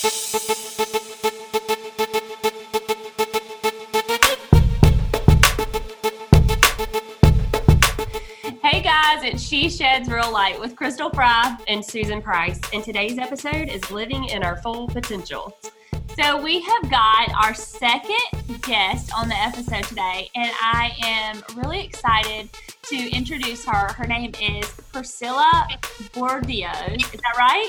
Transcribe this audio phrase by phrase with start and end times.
[0.00, 0.10] Hey
[8.80, 12.60] guys, it's She Sheds Real Light with Crystal Fry and Susan Price.
[12.72, 15.52] And today's episode is Living in Our Full Potential.
[16.16, 21.84] So, we have got our second guest on the episode today, and I am really
[21.84, 22.48] excited
[22.84, 23.92] to introduce her.
[23.94, 25.66] Her name is Priscilla
[26.12, 26.94] Bordio.
[26.96, 27.68] Is that right?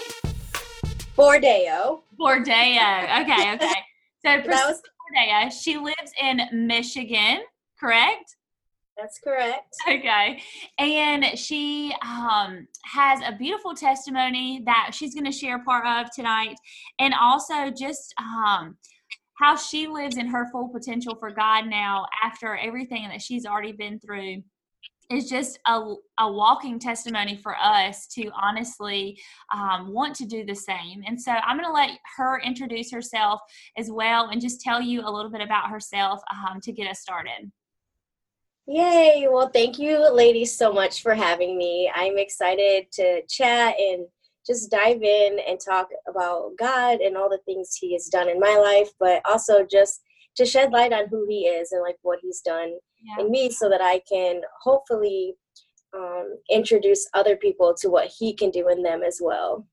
[1.18, 2.02] Bordeo.
[2.20, 3.22] Bordeo.
[3.22, 3.74] Okay, okay.
[4.26, 4.76] So, Priscilla
[5.16, 7.40] Bordeo, she lives in Michigan,
[7.80, 8.36] correct?
[9.00, 9.76] That's correct.
[9.88, 10.42] Okay.
[10.78, 16.56] And she um, has a beautiful testimony that she's going to share part of tonight.
[17.00, 18.78] And also just um,
[19.36, 23.72] how she lives in her full potential for God now after everything that she's already
[23.72, 24.44] been through
[25.10, 29.20] is just a, a walking testimony for us to honestly
[29.54, 31.04] um, want to do the same.
[31.08, 33.42] And so I'm going to let her introduce herself
[33.78, 37.00] as well and just tell you a little bit about herself um, to get us
[37.00, 37.52] started.
[38.68, 39.28] Yay.
[39.30, 41.92] Well, thank you, ladies, so much for having me.
[41.94, 44.06] I'm excited to chat and
[44.46, 48.40] just dive in and talk about God and all the things He has done in
[48.40, 50.02] my life, but also just
[50.36, 53.24] to shed light on who He is and like what He's done yeah.
[53.24, 55.36] in me so that I can hopefully
[55.96, 59.68] um, introduce other people to what He can do in them as well.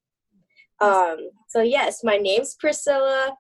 [0.81, 3.37] Um, so, yes, my name's Priscilla.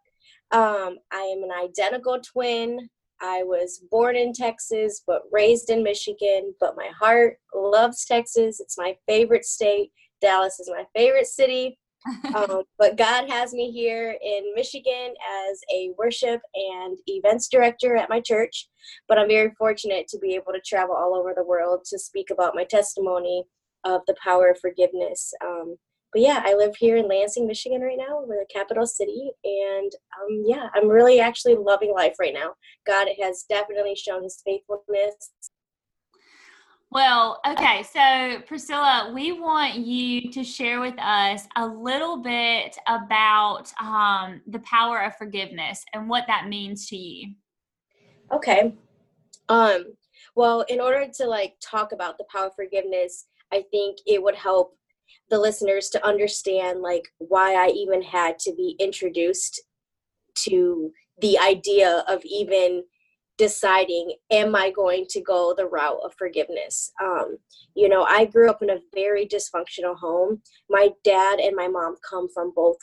[0.52, 2.88] Um, I am an identical twin.
[3.20, 6.54] I was born in Texas, but raised in Michigan.
[6.60, 8.60] But my heart loves Texas.
[8.60, 9.90] It's my favorite state.
[10.20, 11.78] Dallas is my favorite city.
[12.34, 15.14] Um, but God has me here in Michigan
[15.48, 18.68] as a worship and events director at my church.
[19.08, 22.30] But I'm very fortunate to be able to travel all over the world to speak
[22.30, 23.44] about my testimony
[23.84, 25.32] of the power of forgiveness.
[25.44, 25.76] Um,
[26.12, 28.22] but yeah, I live here in Lansing, Michigan right now.
[28.26, 29.30] We're the capital city.
[29.44, 32.54] And um, yeah, I'm really actually loving life right now.
[32.86, 35.32] God has definitely shown his faithfulness.
[36.90, 43.72] Well, okay, so Priscilla, we want you to share with us a little bit about
[43.80, 47.34] um, the power of forgiveness and what that means to you.
[48.32, 48.74] Okay.
[49.48, 49.94] Um,
[50.36, 54.36] well, in order to like talk about the power of forgiveness, I think it would
[54.36, 54.76] help
[55.28, 59.62] the listeners to understand like why I even had to be introduced
[60.36, 62.84] to the idea of even
[63.38, 66.90] deciding am i going to go the route of forgiveness?
[67.02, 67.36] Um,
[67.74, 70.42] you know i grew up in a very dysfunctional home.
[70.70, 72.76] My dad and my mom come from both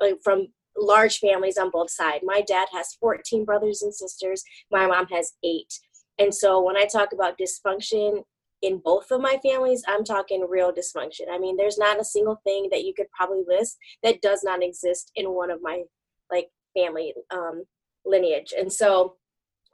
[0.00, 2.22] like, from large families on both sides.
[2.24, 4.44] My dad has 14 brothers and sisters.
[4.70, 5.72] My mom has eight.
[6.18, 8.22] And so when i talk about dysfunction
[8.62, 11.26] in both of my families, I'm talking real dysfunction.
[11.30, 14.62] I mean, there's not a single thing that you could probably list that does not
[14.62, 15.82] exist in one of my
[16.30, 17.64] like family um,
[18.04, 18.52] lineage.
[18.58, 19.14] And so,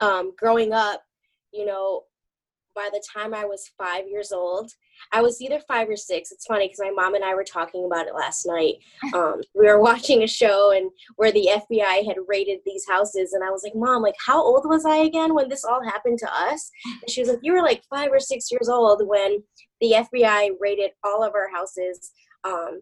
[0.01, 1.01] um, growing up,
[1.51, 2.03] you know,
[2.75, 4.69] by the time I was five years old,
[5.13, 6.31] I was either five or six.
[6.31, 8.75] It's funny because my mom and I were talking about it last night.
[9.13, 13.43] Um, we were watching a show and where the FBI had raided these houses, and
[13.43, 16.33] I was like, "Mom, like, how old was I again when this all happened to
[16.33, 16.69] us?"
[17.01, 19.41] And she was like, "You were like five or six years old when
[19.79, 22.11] the FBI raided all of our houses."
[22.43, 22.81] Um,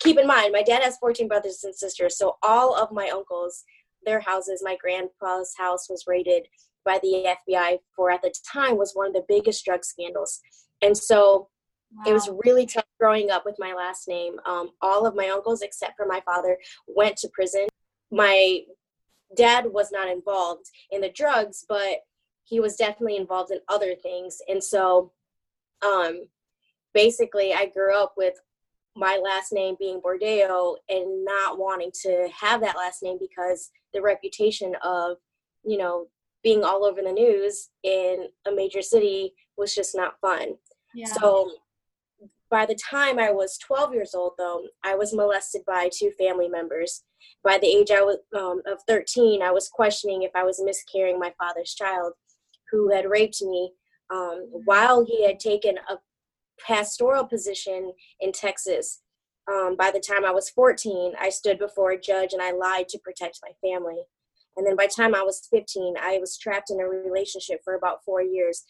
[0.00, 3.64] keep in mind, my dad has 14 brothers and sisters, so all of my uncles,
[4.04, 6.46] their houses, my grandpa's house was raided
[6.84, 10.40] by the FBI for at the time was one of the biggest drug scandals.
[10.82, 11.48] And so
[11.92, 12.04] wow.
[12.06, 14.34] it was really tough growing up with my last name.
[14.46, 17.68] Um, all of my uncles, except for my father, went to prison.
[18.10, 18.60] My
[19.36, 21.98] dad was not involved in the drugs, but
[22.44, 24.38] he was definitely involved in other things.
[24.48, 25.12] And so
[25.86, 26.24] um,
[26.92, 28.34] basically, I grew up with
[28.94, 34.02] my last name being Bordeo and not wanting to have that last name because the
[34.02, 35.16] reputation of,
[35.64, 36.06] you know,
[36.42, 40.54] being all over the news in a major city was just not fun.
[40.94, 41.06] Yeah.
[41.06, 41.52] So
[42.50, 46.48] by the time I was 12 years old, though, I was molested by two family
[46.48, 47.04] members.
[47.42, 51.18] By the age I was um, of 13, I was questioning if I was miscarrying
[51.18, 52.12] my father's child,
[52.70, 53.72] who had raped me
[54.12, 55.96] um, while he had taken a
[56.60, 59.00] pastoral position in Texas.
[59.50, 62.88] Um, by the time I was 14, I stood before a judge and I lied
[62.90, 64.02] to protect my family.
[64.56, 67.74] And then by the time I was 15, I was trapped in a relationship for
[67.74, 68.64] about four years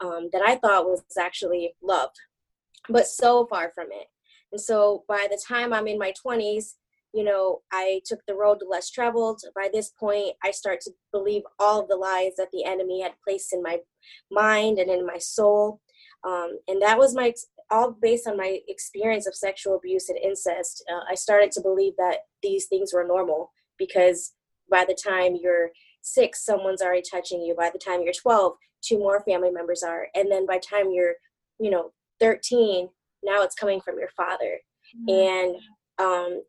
[0.00, 2.10] um, that I thought was actually love,
[2.88, 4.08] but so far from it.
[4.52, 6.74] And so by the time I'm in my 20s,
[7.14, 9.42] you know, I took the road less traveled.
[9.54, 13.12] By this point, I start to believe all of the lies that the enemy had
[13.24, 13.78] placed in my
[14.30, 15.80] mind and in my soul.
[16.24, 17.32] Um, and that was my
[17.70, 21.94] all based on my experience of sexual abuse and incest, uh, I started to believe
[21.98, 24.32] that these things were normal because
[24.70, 25.70] by the time you're
[26.02, 27.54] six, someone's already touching you.
[27.54, 30.08] By the time you're 12, two more family members are.
[30.14, 31.14] And then by the time you're,
[31.58, 32.88] you know, 13,
[33.22, 34.58] now it's coming from your father.
[35.08, 35.10] Mm-hmm.
[35.10, 35.56] And
[35.98, 36.42] um,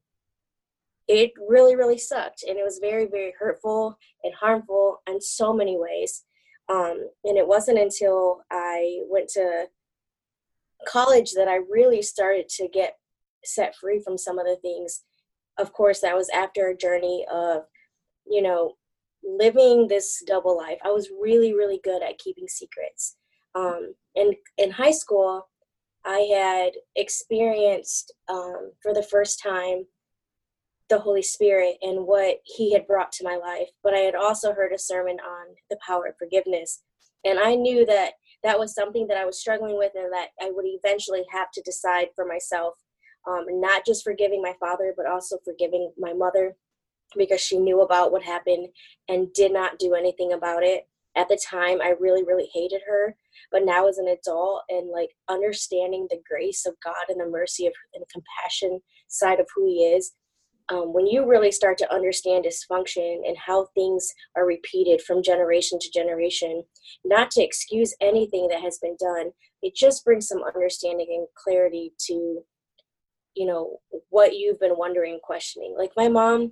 [1.07, 2.43] it really, really sucked.
[2.47, 6.23] And it was very, very hurtful and harmful in so many ways.
[6.69, 9.65] Um, and it wasn't until I went to
[10.87, 12.95] college that I really started to get
[13.43, 15.03] set free from some of the things.
[15.57, 17.63] Of course, that was after a journey of,
[18.25, 18.75] you know,
[19.23, 20.77] living this double life.
[20.83, 23.17] I was really, really good at keeping secrets.
[23.55, 25.47] Um, and in high school,
[26.05, 29.85] I had experienced um, for the first time
[30.89, 33.67] the Holy Spirit and what He had brought to my life.
[33.83, 36.81] But I had also heard a sermon on the power of forgiveness.
[37.25, 40.51] And I knew that that was something that I was struggling with and that I
[40.51, 42.75] would eventually have to decide for myself.
[43.27, 46.55] Um, not just forgiving my father, but also forgiving my mother
[47.17, 48.69] because she knew about what happened
[49.07, 50.87] and did not do anything about it.
[51.17, 53.15] At the time, I really, really hated her.
[53.51, 57.65] But now, as an adult, and like understanding the grace of God and the mercy
[57.67, 60.13] of and compassion side of who He is,
[60.71, 65.79] um, when you really start to understand dysfunction and how things are repeated from generation
[65.79, 66.63] to generation,
[67.03, 69.31] not to excuse anything that has been done,
[69.61, 72.43] it just brings some understanding and clarity to,
[73.35, 73.77] you know,
[74.09, 75.75] what you've been wondering, questioning.
[75.77, 76.51] Like my mom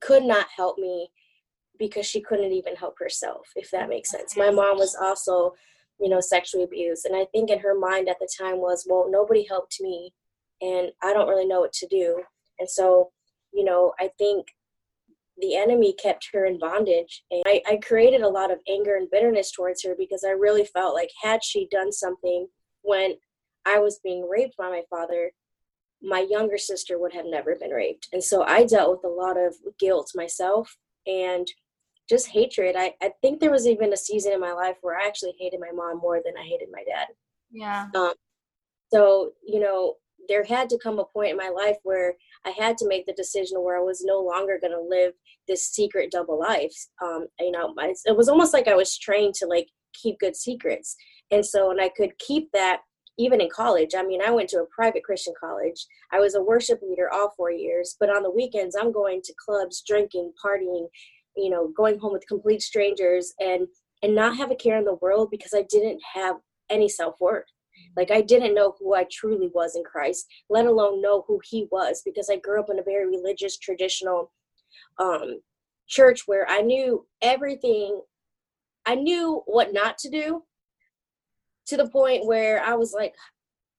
[0.00, 1.10] could not help me
[1.78, 4.36] because she couldn't even help herself, if that makes sense.
[4.36, 5.52] My mom was also,
[6.00, 7.04] you know, sexually abused.
[7.04, 10.12] And I think in her mind at the time was, well, nobody helped me
[10.60, 12.22] and I don't really know what to do
[12.58, 13.10] and so,
[13.52, 14.48] you know, I think
[15.40, 17.24] the enemy kept her in bondage.
[17.30, 20.64] And I, I created a lot of anger and bitterness towards her because I really
[20.64, 22.48] felt like had she done something
[22.82, 23.14] when
[23.66, 25.30] I was being raped by my father,
[26.02, 28.08] my younger sister would have never been raped.
[28.12, 30.76] And so I dealt with a lot of guilt myself
[31.06, 31.46] and
[32.08, 32.76] just hatred.
[32.76, 35.60] I, I think there was even a season in my life where I actually hated
[35.60, 37.08] my mom more than I hated my dad.
[37.50, 37.88] Yeah.
[37.94, 38.14] Um,
[38.92, 39.94] so, you know,
[40.28, 42.14] there had to come a point in my life where
[42.46, 45.12] I had to make the decision where I was no longer going to live
[45.46, 46.74] this secret double life.
[47.02, 50.36] Um, you know, my, it was almost like I was trained to like keep good
[50.36, 50.96] secrets.
[51.30, 52.80] And so, and I could keep that
[53.18, 53.90] even in college.
[53.96, 55.86] I mean, I went to a private Christian college.
[56.12, 59.34] I was a worship leader all four years, but on the weekends, I'm going to
[59.44, 60.86] clubs, drinking, partying,
[61.36, 63.66] you know, going home with complete strangers and
[64.02, 66.36] and not have a care in the world because I didn't have
[66.70, 67.46] any self-worth.
[67.96, 71.66] Like I didn't know who I truly was in Christ, let alone know who he
[71.70, 74.32] was because I grew up in a very religious, traditional
[74.98, 75.40] um,
[75.88, 78.00] church where I knew everything.
[78.86, 80.42] I knew what not to do
[81.66, 83.14] to the point where I was like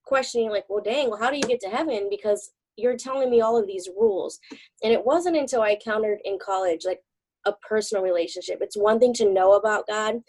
[0.06, 2.08] questioning, like, well, dang, well, how do you get to heaven?
[2.10, 4.40] Because you're telling me all of these rules.
[4.84, 7.00] And it wasn't until I encountered in college, like,
[7.46, 8.60] a personal relationship.
[8.62, 10.22] It's one thing to know about God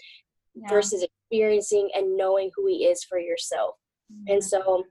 [0.55, 0.69] yeah.
[0.69, 3.77] versus experiencing and knowing who he is for yourself.
[4.13, 4.35] Mm-hmm.
[4.35, 4.85] And so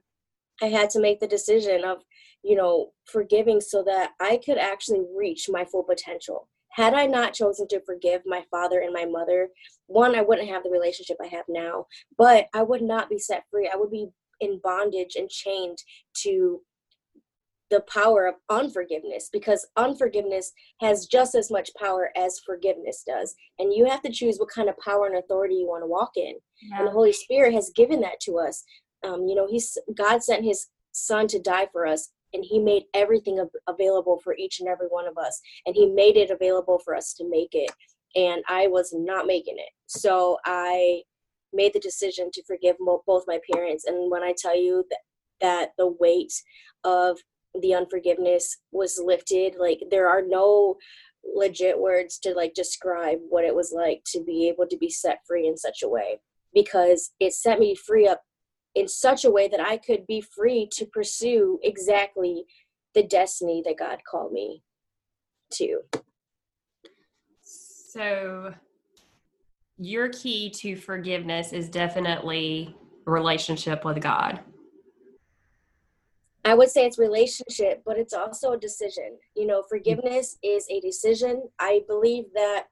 [0.62, 1.98] I had to make the decision of,
[2.42, 6.48] you know, forgiving so that I could actually reach my full potential.
[6.72, 9.48] Had I not chosen to forgive my father and my mother,
[9.86, 13.44] one, I wouldn't have the relationship I have now, but I would not be set
[13.50, 13.68] free.
[13.72, 14.08] I would be
[14.40, 15.78] in bondage and chained
[16.22, 16.60] to
[17.70, 23.34] the power of unforgiveness because unforgiveness has just as much power as forgiveness does.
[23.58, 26.12] And you have to choose what kind of power and authority you want to walk
[26.16, 26.34] in.
[26.62, 26.78] Yeah.
[26.78, 28.64] and the holy spirit has given that to us.
[29.02, 32.84] Um, you know he's god sent his son to die for us and he made
[32.92, 36.94] everything available for each and every one of us and he made it available for
[36.94, 37.70] us to make it
[38.14, 39.70] and i was not making it.
[39.86, 41.00] So i
[41.52, 44.98] made the decision to forgive both my parents and when i tell you that,
[45.40, 46.32] that the weight
[46.84, 47.18] of
[47.60, 50.76] the unforgiveness was lifted like there are no
[51.34, 55.18] legit words to like describe what it was like to be able to be set
[55.26, 56.20] free in such a way
[56.54, 58.22] because it set me free up
[58.74, 62.44] in such a way that I could be free to pursue exactly
[62.94, 64.62] the destiny that God called me
[65.54, 65.80] to.
[67.42, 68.54] So,
[69.78, 72.76] your key to forgiveness is definitely
[73.06, 74.40] relationship with God.
[76.44, 79.18] I would say it's relationship, but it's also a decision.
[79.36, 81.48] You know, forgiveness is a decision.
[81.58, 82.66] I believe that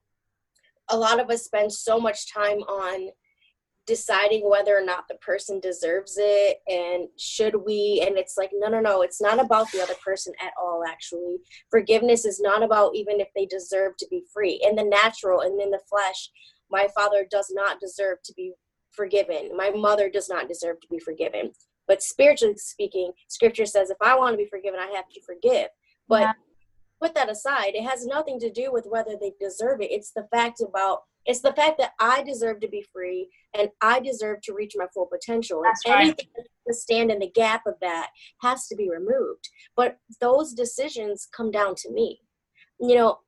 [0.90, 3.10] a lot of us spend so much time on
[3.87, 8.68] deciding whether or not the person deserves it and should we and it's like no
[8.68, 11.38] no no it's not about the other person at all actually
[11.70, 15.58] forgiveness is not about even if they deserve to be free in the natural and
[15.58, 16.28] in the flesh
[16.70, 18.52] my father does not deserve to be
[18.92, 19.56] forgiven.
[19.56, 21.52] My mother does not deserve to be forgiven.
[21.88, 25.68] But spiritually speaking, scripture says if I want to be forgiven, I have to forgive.
[26.07, 26.33] But yeah.
[27.02, 29.90] put that aside, it has nothing to do with whether they deserve it.
[29.90, 34.00] It's the fact about it's the fact that I deserve to be free and I
[34.00, 35.61] deserve to reach my full potential.
[35.62, 36.00] That's and right.
[36.02, 36.26] anything
[36.66, 38.09] to stand in the gap of that
[38.40, 39.49] has to be removed.
[39.76, 42.21] But those decisions come down to me.
[42.80, 43.18] You know,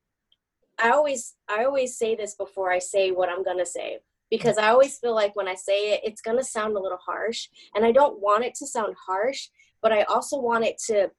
[0.82, 3.98] I always I always say this before I say what I'm gonna say
[4.30, 7.48] because I always feel like when I say it, it's gonna sound a little harsh,
[7.74, 9.48] and I don't want it to sound harsh,
[9.82, 11.10] but I also want it to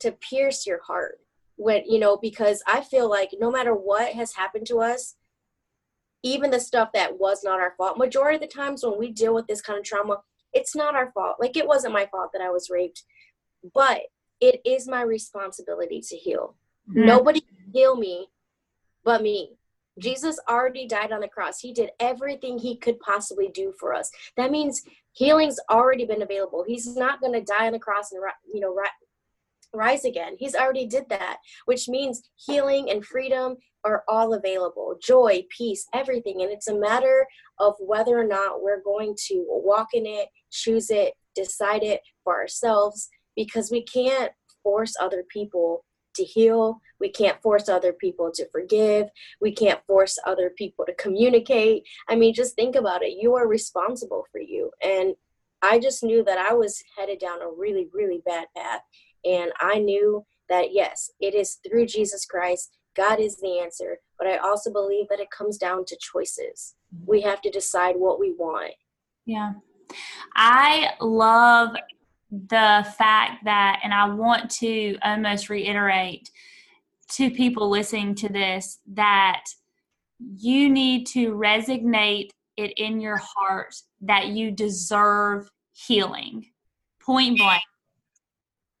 [0.00, 1.18] to pierce your heart
[1.56, 5.16] when you know because I feel like no matter what has happened to us,
[6.22, 9.34] even the stuff that was not our fault, majority of the times when we deal
[9.34, 10.18] with this kind of trauma,
[10.52, 11.36] it's not our fault.
[11.40, 13.02] Like it wasn't my fault that I was raped,
[13.74, 14.02] but
[14.40, 16.56] it is my responsibility to heal.
[16.88, 17.06] Mm-hmm.
[17.06, 18.28] Nobody can heal me
[19.04, 19.56] but me.
[20.00, 21.60] Jesus already died on the cross.
[21.60, 24.10] He did everything he could possibly do for us.
[24.36, 26.64] That means healing's already been available.
[26.66, 28.76] He's not going to die on the cross and you know
[29.72, 30.36] rise again.
[30.38, 34.96] He's already did that, which means healing and freedom are all available.
[35.02, 36.42] Joy, peace, everything.
[36.42, 37.26] And it's a matter
[37.58, 42.38] of whether or not we're going to walk in it, choose it, decide it for
[42.38, 46.80] ourselves because we can't force other people to heal.
[46.98, 49.08] We can't force other people to forgive.
[49.40, 51.84] We can't force other people to communicate.
[52.08, 53.18] I mean, just think about it.
[53.20, 54.70] You are responsible for you.
[54.82, 55.14] And
[55.62, 58.80] I just knew that I was headed down a really, really bad path.
[59.24, 62.76] And I knew that, yes, it is through Jesus Christ.
[62.96, 63.98] God is the answer.
[64.18, 66.74] But I also believe that it comes down to choices.
[67.06, 68.72] We have to decide what we want.
[69.26, 69.52] Yeah.
[70.34, 71.70] I love
[72.30, 76.30] the fact that, and I want to almost reiterate
[77.12, 79.44] to people listening to this that
[80.18, 86.46] you need to resonate it in your heart that you deserve healing.
[87.00, 87.62] Point blank.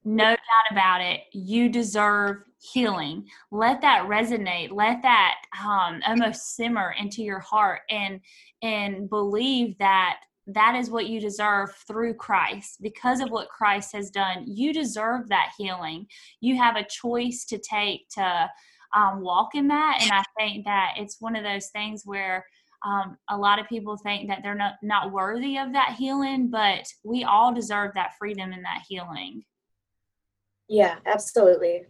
[0.04, 1.22] No doubt about it.
[1.32, 3.26] You deserve healing.
[3.50, 4.70] Let that resonate.
[4.70, 8.20] Let that um, almost simmer into your heart and
[8.62, 10.20] and believe that
[10.54, 12.78] that is what you deserve through Christ.
[12.80, 16.06] Because of what Christ has done, you deserve that healing.
[16.40, 18.50] You have a choice to take to
[18.94, 19.98] um, walk in that.
[20.02, 22.44] And I think that it's one of those things where
[22.84, 26.86] um, a lot of people think that they're not, not worthy of that healing, but
[27.04, 29.44] we all deserve that freedom and that healing.
[30.68, 31.84] Yeah, absolutely.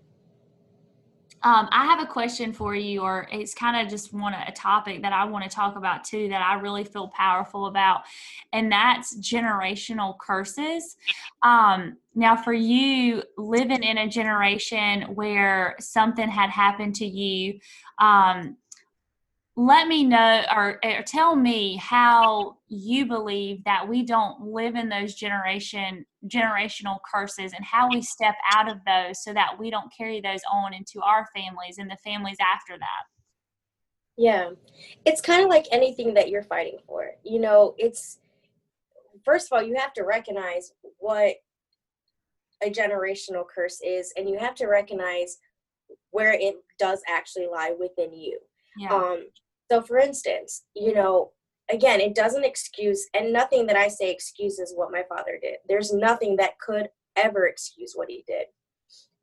[1.42, 5.02] Um, I have a question for you, or it's kind of just one a topic
[5.02, 8.02] that I want to talk about too that I really feel powerful about,
[8.52, 10.96] and that's generational curses.
[11.42, 17.60] Um, now, for you living in a generation where something had happened to you,
[17.98, 18.56] um,
[19.56, 24.76] let me know or, eh, or, tell me how you believe that we don't live
[24.76, 29.70] in those generation generational curses and how we step out of those so that we
[29.70, 33.04] don't carry those on into our families and the families after that.
[34.16, 34.50] Yeah.
[35.04, 38.18] It's kind of like anything that you're fighting for you know it's
[39.24, 41.36] first of all you have to recognize what
[42.62, 45.38] a generational curse is and you have to recognize
[46.10, 48.38] where it does actually lie within you
[48.80, 48.94] yeah.
[48.94, 49.26] Um,
[49.70, 51.32] so, for instance, you know,
[51.70, 55.56] again, it doesn't excuse, and nothing that I say excuses what my father did.
[55.68, 58.46] There's nothing that could ever excuse what he did.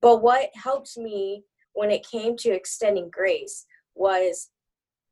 [0.02, 4.50] But what helped me when it came to extending grace was,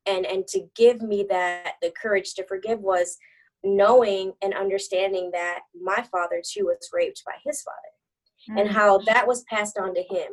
[0.05, 3.17] and and to give me that the courage to forgive was
[3.63, 7.77] knowing and understanding that my father too was raped by his father,
[8.49, 8.59] mm-hmm.
[8.59, 10.31] and how that was passed on to him,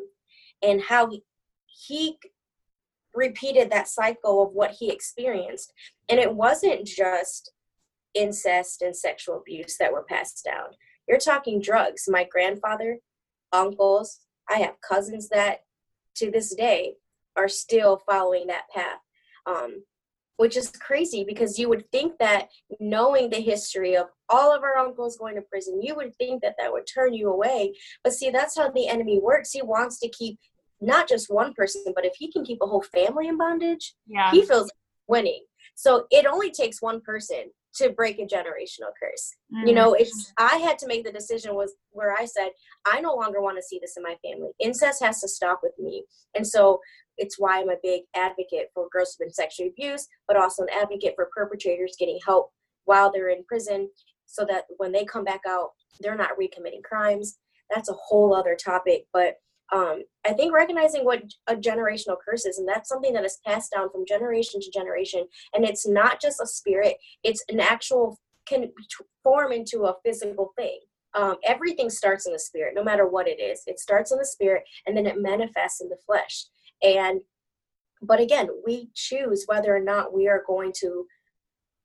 [0.63, 1.23] and how he,
[1.67, 2.19] he
[3.15, 5.73] repeated that cycle of what he experienced.
[6.09, 7.53] And it wasn't just
[8.15, 10.71] incest and sexual abuse that were passed down.
[11.09, 12.05] You're talking drugs.
[12.09, 12.99] My grandfather,
[13.53, 15.61] uncles, I have cousins that
[16.17, 16.95] to this day
[17.37, 18.99] are still following that path.
[19.47, 19.83] Um,
[20.43, 22.49] which is crazy because you would think that
[22.81, 26.57] knowing the history of all of our uncles going to prison, you would think that
[26.59, 27.73] that would turn you away.
[28.03, 29.53] But see, that's how the enemy works.
[29.53, 30.39] He wants to keep
[30.83, 34.31] not just one person, but if he can keep a whole family in bondage, yeah.
[34.31, 34.71] he feels
[35.07, 35.45] winning.
[35.75, 39.35] So it only takes one person to break a generational curse.
[39.55, 39.69] Mm-hmm.
[39.69, 42.51] You know, it's I had to make the decision was where I said,
[42.87, 44.51] I no longer want to see this in my family.
[44.61, 46.05] Incest has to stop with me.
[46.35, 46.81] And so
[47.17, 50.69] it's why I'm a big advocate for girls who've been sexually abused, but also an
[50.75, 52.51] advocate for perpetrators getting help
[52.85, 53.89] while they're in prison
[54.27, 55.71] so that when they come back out,
[56.01, 57.39] they're not recommitting crimes.
[57.73, 59.07] That's a whole other topic.
[59.13, 59.37] But
[59.73, 63.73] um, I think recognizing what a generational curse is, and that's something that is passed
[63.73, 68.71] down from generation to generation, and it's not just a spirit; it's an actual can
[69.23, 70.81] form into a physical thing.
[71.15, 73.63] Um, everything starts in the spirit no matter what it is.
[73.67, 76.47] It starts in the spirit and then it manifests in the flesh.
[76.83, 77.21] And
[78.01, 81.07] but again we choose whether or not we are going to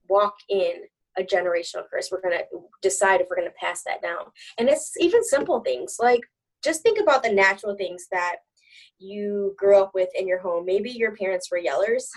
[0.09, 0.83] walk in
[1.17, 2.09] a generational curse.
[2.11, 2.45] We're going to
[2.81, 4.25] decide if we're going to pass that down.
[4.57, 6.21] And it's even simple things like
[6.67, 8.37] just think about the natural things that
[8.99, 10.65] you grew up with in your home.
[10.65, 12.03] Maybe your parents were yellers.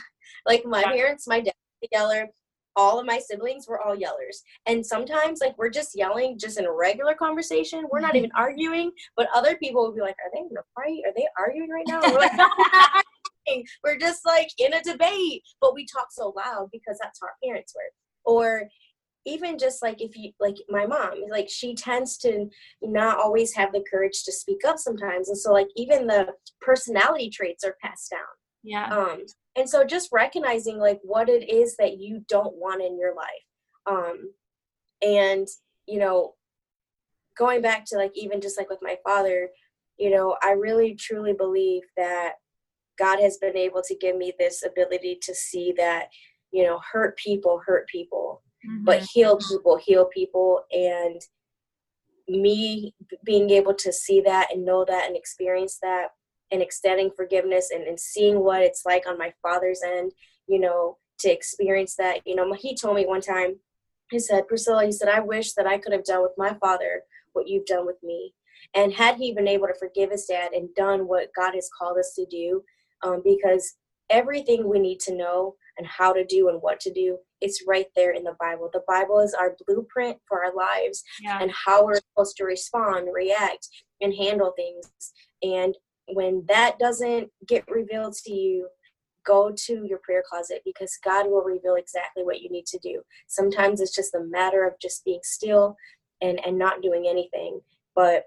[0.46, 1.52] Like my parents my dad
[1.82, 2.28] was a yeller.
[2.76, 4.38] All of my siblings were all yellers.
[4.64, 7.84] And sometimes like we're just yelling just in a regular conversation.
[7.90, 8.18] We're not mm-hmm.
[8.18, 11.02] even arguing but other people would be like are they in a fight?
[11.04, 12.00] Are they arguing right now?
[12.06, 15.42] We're like we're just like in a debate.
[15.60, 18.32] But we talk so loud because that's how our parents were.
[18.32, 18.68] Or
[19.26, 22.48] even just like if you like my mom like she tends to
[22.82, 26.28] not always have the courage to speak up sometimes and so like even the
[26.60, 28.20] personality traits are passed down.
[28.62, 28.86] Yeah.
[28.86, 29.24] Um
[29.56, 33.46] and so just recognizing like what it is that you don't want in your life
[33.86, 34.32] um
[35.02, 35.48] and
[35.86, 36.34] you know
[37.36, 39.48] going back to like even just like with my father
[39.98, 42.34] you know i really truly believe that
[42.98, 46.08] god has been able to give me this ability to see that
[46.52, 48.84] you know hurt people hurt people mm-hmm.
[48.84, 51.20] but heal people heal people and
[52.28, 56.08] me being able to see that and know that and experience that
[56.50, 60.12] and extending forgiveness and, and seeing what it's like on my father's end,
[60.48, 62.20] you know, to experience that.
[62.24, 63.56] You know, he told me one time,
[64.10, 67.02] he said, Priscilla, he said, I wish that I could have done with my father
[67.32, 68.34] what you've done with me.
[68.74, 71.98] And had he been able to forgive his dad and done what God has called
[71.98, 72.62] us to do,
[73.02, 73.76] um, because
[74.10, 77.86] everything we need to know and how to do and what to do, it's right
[77.96, 78.70] there in the Bible.
[78.72, 81.38] The Bible is our blueprint for our lives yeah.
[81.40, 83.68] and how we're supposed to respond, react,
[84.00, 85.12] and handle things.
[85.42, 85.74] And
[86.08, 88.68] when that doesn't get revealed to you,
[89.24, 93.02] go to your prayer closet because God will reveal exactly what you need to do.
[93.28, 95.76] Sometimes it's just a matter of just being still
[96.22, 97.60] and and not doing anything.
[97.94, 98.24] But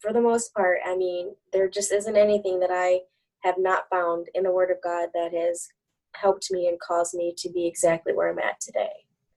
[0.00, 3.00] for the most part, I mean, there just isn't anything that I
[3.42, 5.68] have not found in the word of God that has
[6.14, 8.90] helped me and caused me to be exactly where I'm at today.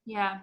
[0.06, 0.40] Yeah.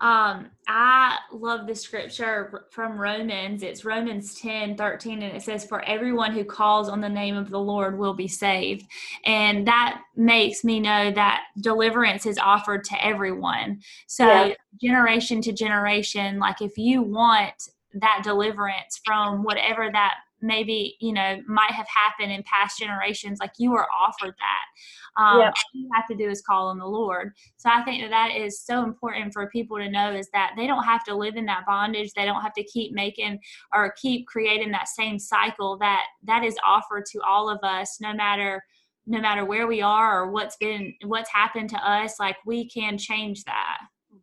[0.00, 3.62] Um, I love the scripture from Romans.
[3.62, 7.50] It's Romans 10 13, and it says, For everyone who calls on the name of
[7.50, 8.86] the Lord will be saved.
[9.26, 13.80] And that makes me know that deliverance is offered to everyone.
[14.06, 14.54] So, yeah.
[14.80, 21.40] generation to generation, like if you want that deliverance from whatever that maybe you know
[21.46, 25.22] might have happened in past generations like you were offered that.
[25.22, 27.32] Um, all you have to do is call on the lord.
[27.56, 30.66] So i think that that is so important for people to know is that they
[30.66, 32.12] don't have to live in that bondage.
[32.12, 33.40] They don't have to keep making
[33.74, 38.12] or keep creating that same cycle that that is offered to all of us no
[38.12, 38.62] matter
[39.06, 42.96] no matter where we are or what's been what's happened to us like we can
[42.96, 43.78] change that.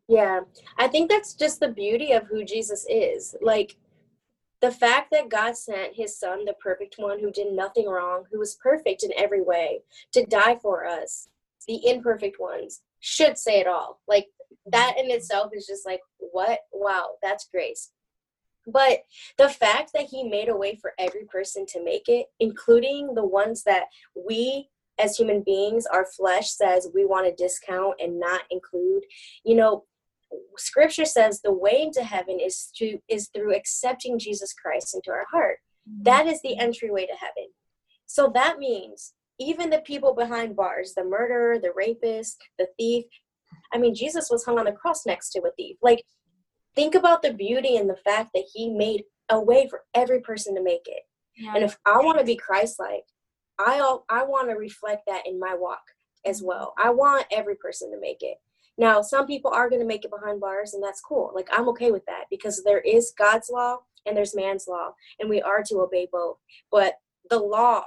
[0.07, 0.41] Yeah.
[0.77, 3.35] I think that's just the beauty of who jesus is.
[3.41, 3.75] Like
[4.61, 8.39] the fact that God sent his son, the perfect one who did nothing wrong, who
[8.39, 9.81] was perfect in every way,
[10.13, 11.27] to die for us,
[11.67, 13.99] the imperfect ones, should say it all.
[14.07, 14.27] Like
[14.65, 16.59] that in itself is just like, what?
[16.71, 17.91] Wow, that's grace.
[18.65, 19.03] But
[19.37, 23.25] the fact that he made a way for every person to make it, including the
[23.25, 28.41] ones that we as human beings, our flesh says we want to discount and not
[28.49, 29.03] include,
[29.45, 29.85] you know,
[30.57, 35.25] scripture says the way into heaven is to is through accepting jesus christ into our
[35.31, 35.59] heart.
[35.89, 36.03] Mm-hmm.
[36.03, 37.51] that is the entryway to heaven.
[38.07, 43.05] So that means even the people behind bars the murderer the rapist the thief
[43.73, 45.77] i mean jesus was hung on the cross next to a thief.
[45.81, 46.03] Like
[46.75, 50.55] think about the beauty and the fact that he made a way for every person
[50.55, 51.03] to make it.
[51.35, 51.53] Yeah.
[51.55, 53.03] and if i want to be christ-like
[53.59, 55.81] i i want to reflect that in my walk
[56.25, 56.73] as well.
[56.77, 58.37] I want every person to make it
[58.77, 61.31] now, some people are going to make it behind bars, and that's cool.
[61.33, 65.29] Like, I'm okay with that because there is God's law and there's man's law, and
[65.29, 66.37] we are to obey both.
[66.71, 66.93] But
[67.29, 67.83] the law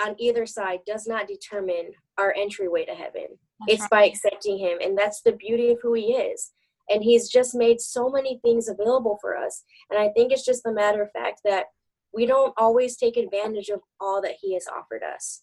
[0.00, 3.26] on either side does not determine our entryway to heaven.
[3.60, 3.90] That's it's right.
[3.90, 6.52] by accepting Him, and that's the beauty of who He is.
[6.88, 9.64] And He's just made so many things available for us.
[9.90, 11.66] And I think it's just a matter of fact that
[12.14, 15.42] we don't always take advantage of all that He has offered us.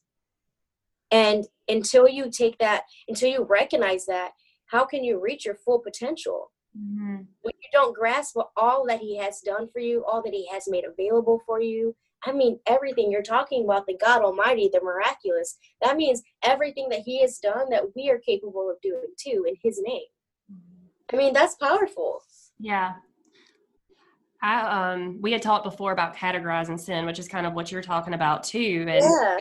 [1.11, 4.31] And until you take that, until you recognize that,
[4.69, 6.51] how can you reach your full potential?
[6.77, 7.23] Mm-hmm.
[7.41, 10.65] when you don't grasp all that he has done for you all that he has
[10.67, 15.57] made available for you i mean everything you're talking about the god almighty the miraculous.
[15.81, 19.55] That means everything that he has done that we are capable of doing too in
[19.63, 20.03] his name.
[21.11, 22.21] I mean that's powerful.
[22.59, 22.93] Yeah.
[24.43, 27.81] I, um, we had talked before about categorizing sin, which is kind of what you're
[27.81, 28.85] talking about too.
[28.87, 29.39] And yeah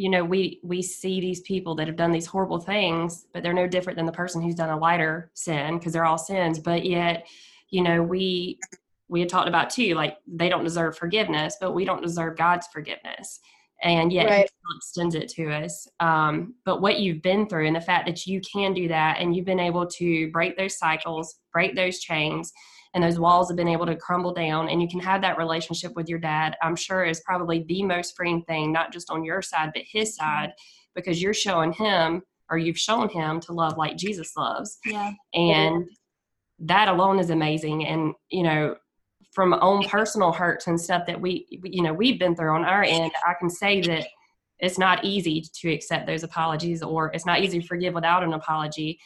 [0.00, 3.52] you know we we see these people that have done these horrible things but they're
[3.52, 6.58] no different than the person who's done a lighter sin because they're all sins.
[6.58, 7.26] But yet
[7.68, 8.58] you know we
[9.08, 12.66] we had talked about too like they don't deserve forgiveness but we don't deserve god's
[12.68, 13.40] forgiveness.
[13.82, 14.50] And yet right.
[14.50, 15.88] he extends it to us.
[16.00, 19.34] Um, but what you've been through and the fact that you can do that and
[19.34, 22.52] you've been able to break those cycles break those chains
[22.94, 25.92] and those walls have been able to crumble down and you can have that relationship
[25.94, 29.42] with your dad i'm sure is probably the most freeing thing not just on your
[29.42, 30.52] side but his side
[30.94, 34.78] because you're showing him or you've shown him to love like jesus loves.
[34.84, 35.12] Yeah.
[35.34, 35.88] And
[36.60, 38.76] that alone is amazing and you know
[39.32, 42.82] from own personal hurts and stuff that we you know we've been through on our
[42.82, 44.06] end i can say that
[44.58, 48.34] it's not easy to accept those apologies or it's not easy to forgive without an
[48.34, 48.98] apology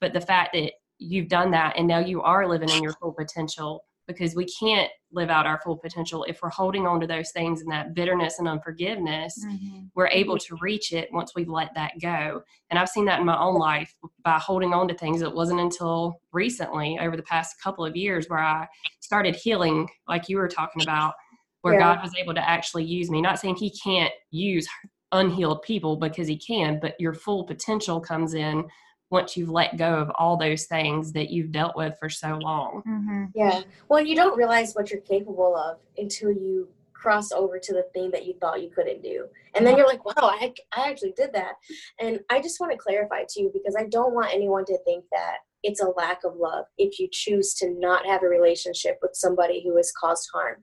[0.00, 3.12] but the fact that you've done that and now you are living in your full
[3.12, 7.30] potential because we can't live out our full potential if we're holding on to those
[7.30, 9.82] things and that bitterness and unforgiveness mm-hmm.
[9.94, 13.26] we're able to reach it once we let that go and i've seen that in
[13.26, 17.60] my own life by holding on to things it wasn't until recently over the past
[17.62, 18.66] couple of years where i
[19.00, 21.14] started healing like you were talking about
[21.62, 21.94] where yeah.
[21.94, 24.68] god was able to actually use me not saying he can't use
[25.12, 28.64] unhealed people because he can but your full potential comes in
[29.10, 32.82] once you've let go of all those things that you've dealt with for so long.
[32.86, 33.24] Mm-hmm.
[33.34, 33.62] Yeah.
[33.88, 38.10] Well, you don't realize what you're capable of until you cross over to the thing
[38.12, 39.26] that you thought you couldn't do.
[39.54, 41.54] And then you're like, wow, I, I actually did that.
[41.98, 45.38] And I just want to clarify too, because I don't want anyone to think that
[45.62, 49.62] it's a lack of love if you choose to not have a relationship with somebody
[49.62, 50.56] who has caused harm.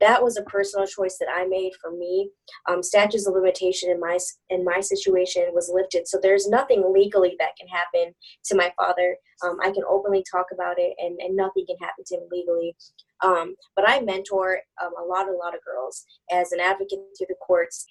[0.00, 2.30] That was a personal choice that I made for me.
[2.68, 7.36] Um, statutes of limitation in my in my situation was lifted, so there's nothing legally
[7.38, 9.16] that can happen to my father.
[9.44, 12.76] Um, I can openly talk about it, and, and nothing can happen to him legally.
[13.22, 17.26] Um, but I mentor um, a lot, a lot of girls as an advocate through
[17.28, 17.86] the courts.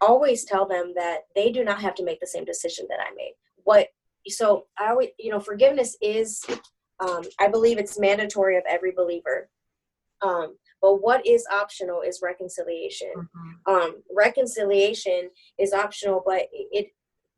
[0.00, 3.14] Always tell them that they do not have to make the same decision that I
[3.14, 3.34] made.
[3.64, 3.88] What
[4.28, 6.44] so I always, you know, forgiveness is,
[7.00, 9.48] um, I believe it's mandatory of every believer.
[10.22, 13.12] Um, but what is optional is reconciliation.
[13.16, 13.72] Mm-hmm.
[13.72, 16.88] Um, reconciliation is optional, but it,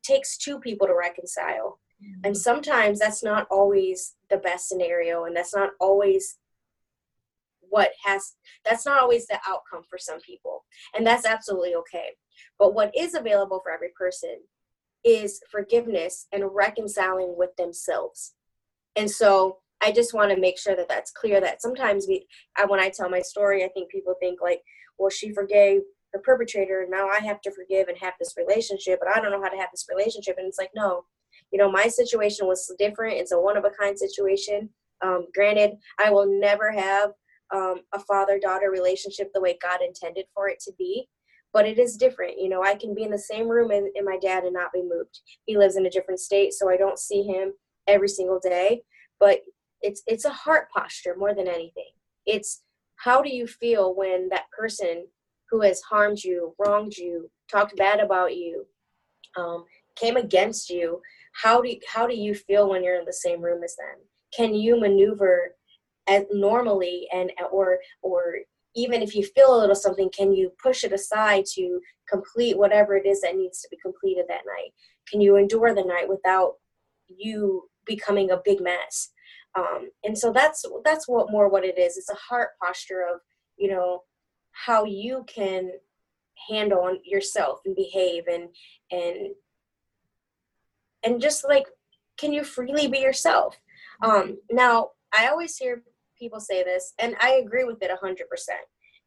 [0.03, 1.79] takes two people to reconcile.
[1.99, 2.25] Mm-hmm.
[2.25, 6.37] And sometimes that's not always the best scenario, and that's not always
[7.69, 10.63] what has that's not always the outcome for some people
[10.95, 12.09] and that's absolutely okay
[12.59, 14.37] but what is available for every person
[15.05, 18.33] is forgiveness and reconciling with themselves.
[18.95, 22.25] And so I just want to make sure that that's clear that sometimes we,
[22.57, 24.61] I, when I tell my story, I think people think like,
[24.97, 28.99] well, she forgave the perpetrator and now I have to forgive and have this relationship,
[28.99, 30.37] but I don't know how to have this relationship.
[30.37, 31.03] And it's like, no,
[31.51, 33.17] you know, my situation was different.
[33.17, 34.69] It's a one of a kind situation.
[35.01, 37.11] Um, granted, I will never have
[37.53, 41.07] um, a father daughter relationship the way God intended for it to be
[41.55, 42.37] but it is different.
[42.37, 44.73] You know, I can be in the same room in, in my dad and not
[44.73, 45.21] be moved.
[45.45, 47.53] He lives in a different state, so I don't see him
[47.87, 48.83] every single day.
[49.21, 49.39] But
[49.81, 51.93] it's it's a heart posture more than anything.
[52.25, 52.63] It's
[52.97, 55.07] how do you feel when that person
[55.49, 58.65] who has harmed you, wronged you, talked bad about you,
[59.37, 59.63] um,
[59.95, 60.99] came against you?
[61.41, 64.03] How do you, how do you feel when you're in the same room as them?
[64.35, 65.55] Can you maneuver
[66.09, 68.39] as normally and or or
[68.75, 72.95] even if you feel a little something, can you push it aside to complete whatever
[72.95, 74.71] it is that needs to be completed that night?
[75.09, 76.53] Can you endure the night without
[77.07, 79.11] you becoming a big mess?
[79.57, 81.97] Um, and so that's that's what more what it is.
[81.97, 83.21] It's a heart posture of
[83.57, 84.03] you know
[84.51, 85.71] how you can
[86.49, 88.49] handle yourself and behave and
[88.91, 89.29] and
[91.03, 91.65] and just like
[92.17, 93.55] can you freely be yourself
[94.03, 95.83] um now i always hear
[96.17, 98.17] people say this, and I agree with it 100%.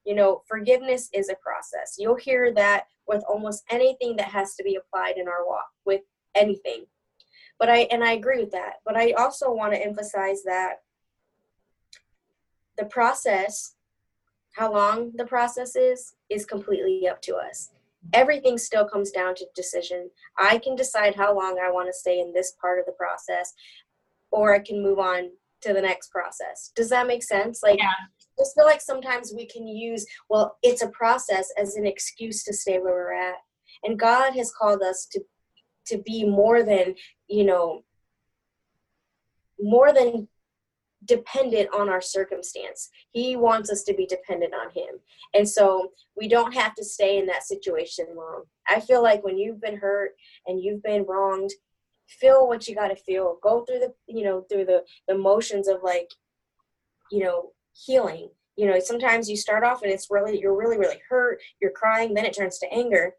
[0.05, 1.97] You know, forgiveness is a process.
[1.99, 6.03] You'll hear that with almost anything that has to be applied in our walk, with
[6.35, 6.85] anything.
[7.59, 8.75] But I, and I agree with that.
[8.85, 10.77] But I also want to emphasize that
[12.79, 13.75] the process,
[14.53, 17.71] how long the process is, is completely up to us.
[18.13, 20.09] Everything still comes down to decision.
[20.39, 23.53] I can decide how long I want to stay in this part of the process,
[24.31, 25.31] or I can move on
[25.63, 26.73] to the next process.
[26.75, 27.63] Does that make sense?
[27.63, 27.87] Like, yeah.
[27.87, 32.45] I just feel like sometimes we can use, well, it's a process as an excuse
[32.45, 33.37] to stay where we're at.
[33.85, 35.21] And God has called us to
[35.89, 36.95] to be more than,
[37.29, 37.83] you know,
[39.59, 40.29] more than
[41.05, 42.91] dependent on our circumstance.
[43.11, 45.01] He wants us to be dependent on him.
[45.35, 48.45] And so we don't have to stay in that situation long.
[48.69, 50.13] I feel like when you've been hurt
[50.47, 51.51] and you've been wronged,
[52.09, 53.39] feel what you got to feel.
[53.43, 56.11] Go through the you know through the the motions of like
[57.11, 58.31] you know healing.
[58.57, 62.15] You know sometimes you start off and it's really you're really really hurt you're crying
[62.15, 63.15] then it turns to anger.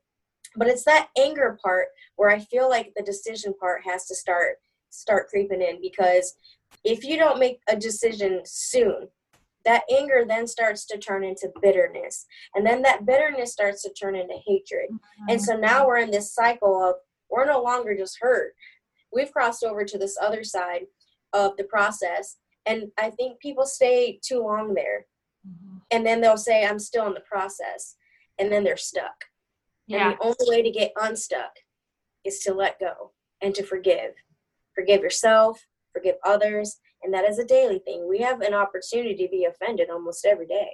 [0.56, 4.56] But it's that anger part where i feel like the decision part has to start
[4.90, 6.36] start creeping in because
[6.84, 9.08] if you don't make a decision soon
[9.66, 12.26] that anger then starts to turn into bitterness.
[12.56, 14.90] And then that bitterness starts to turn into hatred.
[14.90, 15.30] Mm-hmm.
[15.30, 16.96] and so now we're in this cycle of
[17.30, 18.54] we're no longer just hurt
[19.14, 20.84] we've crossed over to this other side
[21.34, 25.06] of the process and i think people stay too long there.
[25.48, 25.78] Mm-hmm.
[25.92, 27.96] and then they'll say i'm still in the process
[28.38, 29.26] and then they're stuck.
[29.88, 30.12] Yeah.
[30.12, 31.52] and the only way to get unstuck
[32.26, 34.14] is to let go and to forgive.
[34.76, 38.08] Forgive yourself forgive others and that is a daily thing.
[38.08, 40.70] We have an opportunity to be offended almost every day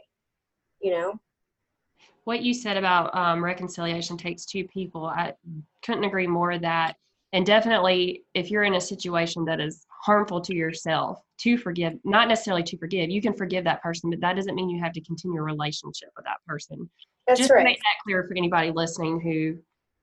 [0.86, 1.20] you know?
[2.26, 5.34] What you said about um, reconciliation takes two people i
[5.84, 6.96] couldn't agree more with that
[7.36, 12.30] and definitely if you're in a situation that is harmful to yourself to forgive not
[12.30, 15.02] necessarily to forgive you can forgive that person but that doesn't mean you have to
[15.02, 16.90] continue a relationship with that person
[17.28, 17.60] That's just right.
[17.60, 19.58] to make that clear for anybody listening who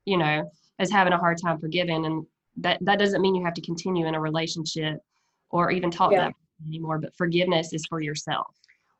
[0.05, 2.25] you know is having a hard time forgiving and
[2.57, 4.99] that that doesn't mean you have to continue in a relationship
[5.49, 6.19] or even talk yeah.
[6.19, 8.55] to that anymore but forgiveness is for yourself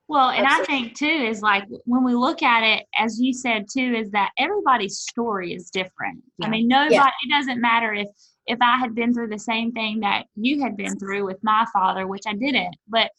[0.08, 3.66] well and i think too is like when we look at it as you said
[3.72, 6.48] too is that everybody's story is different yeah.
[6.48, 7.08] i mean nobody yeah.
[7.08, 8.08] it doesn't matter if
[8.48, 11.66] if i had been through the same thing that you had been through with my
[11.72, 13.10] father which i didn't but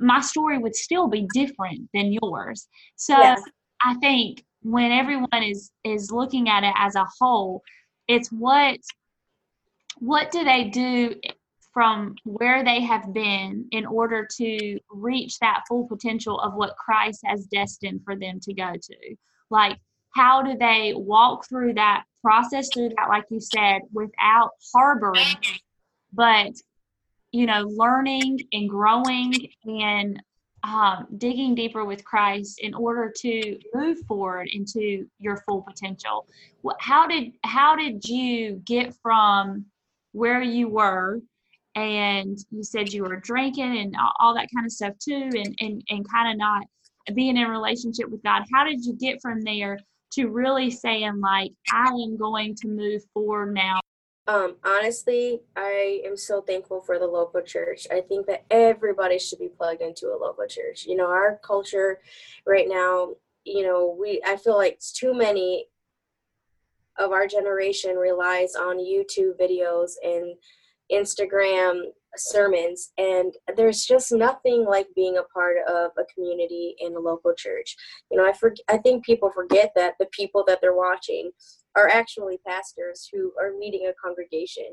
[0.00, 3.40] my story would still be different than yours so yes.
[3.82, 7.62] i think when everyone is is looking at it as a whole
[8.08, 8.78] it's what
[9.98, 11.14] what do they do
[11.76, 17.20] from where they have been in order to reach that full potential of what Christ
[17.26, 19.16] has destined for them to go to.
[19.50, 19.76] Like,
[20.14, 25.36] how do they walk through that process through that, like you said, without harboring,
[26.14, 26.52] but
[27.30, 29.34] you know, learning and growing
[29.66, 30.22] and
[30.64, 36.26] um, digging deeper with Christ in order to move forward into your full potential.
[36.80, 39.66] How did how did you get from
[40.12, 41.20] where you were
[41.76, 45.82] and you said you were drinking and all that kind of stuff too and and,
[45.88, 46.64] and kind of not
[47.14, 48.42] being in relationship with god.
[48.52, 49.78] How did you get from there
[50.12, 53.80] to really saying like i am going to move forward now
[54.28, 57.86] um honestly i am so thankful for the local church.
[57.90, 60.86] I think that everybody should be plugged into a local church.
[60.86, 62.00] You know our culture
[62.46, 63.10] right now
[63.46, 65.66] you know we i feel like it's too many
[66.98, 70.34] of our generation relies on youtube videos and
[70.92, 71.82] Instagram
[72.18, 77.34] sermons and there's just nothing like being a part of a community in a local
[77.36, 77.76] church.
[78.10, 81.30] You know i for, i think people forget that the people that they're watching
[81.74, 84.64] are actually pastors who are leading a congregation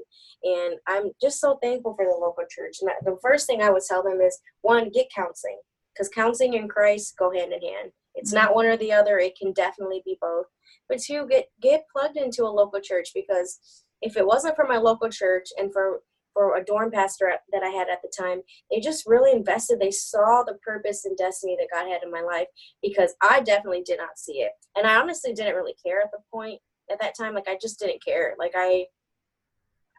[0.43, 2.77] and i'm just so thankful for the local church.
[2.81, 5.59] And the first thing i would tell them is one get counseling
[5.93, 7.91] because counseling and christ go hand in hand.
[8.15, 10.45] It's not one or the other it can definitely be both.
[10.87, 13.59] But two get get plugged into a local church because
[14.03, 16.01] if it wasn't for my local church and for
[16.33, 19.79] for a dorm pastor that I had at the time, they just really invested.
[19.79, 22.47] They saw the purpose and destiny that God had in my life
[22.81, 24.51] because I definitely did not see it.
[24.75, 26.59] And I honestly didn't really care at the point
[26.91, 27.35] at that time.
[27.35, 28.33] Like I just didn't care.
[28.39, 28.87] Like I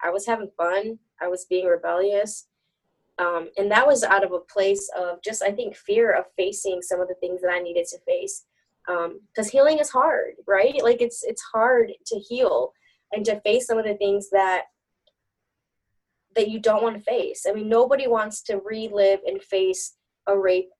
[0.03, 0.99] I was having fun.
[1.23, 2.47] I was being rebellious.
[3.19, 6.83] Um, and that was out of a place of just I think fear of facing
[6.83, 8.45] some of the things that I needed to face.
[8.87, 10.83] Because um, healing is hard, right?
[10.83, 12.73] Like it's it's hard to heal
[13.13, 14.65] and to face some of the things that
[16.35, 17.47] that you don't want to face.
[17.49, 19.95] I mean, nobody wants to relive and face
[20.27, 20.71] a rape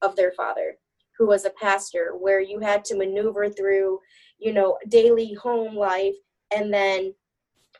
[0.00, 0.76] of their father,
[1.18, 3.98] who was a pastor, where you had to maneuver through,
[4.38, 6.14] you know, daily home life
[6.54, 7.14] and then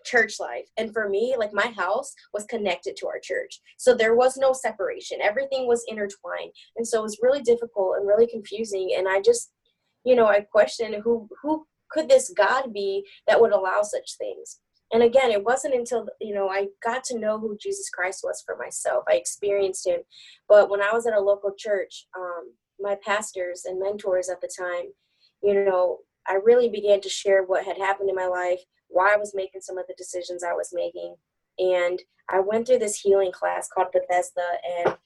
[0.05, 0.69] church life.
[0.77, 3.61] And for me, like my house was connected to our church.
[3.79, 5.19] So there was no separation.
[5.21, 6.53] Everything was intertwined.
[6.77, 8.95] And so it was really difficult and really confusing.
[8.97, 9.53] And I just,
[10.05, 14.59] you know, I questioned who who could this God be that would allow such things?
[14.93, 18.43] And again, it wasn't until you know I got to know who Jesus Christ was
[18.45, 19.05] for myself.
[19.09, 20.01] I experienced him,
[20.49, 24.51] but when I was at a local church, um, my pastors and mentors at the
[24.59, 24.93] time,
[25.43, 29.17] you know, I really began to share what had happened in my life, why I
[29.17, 31.15] was making some of the decisions I was making,
[31.59, 34.47] and I went through this healing class called Bethesda,
[34.85, 34.97] and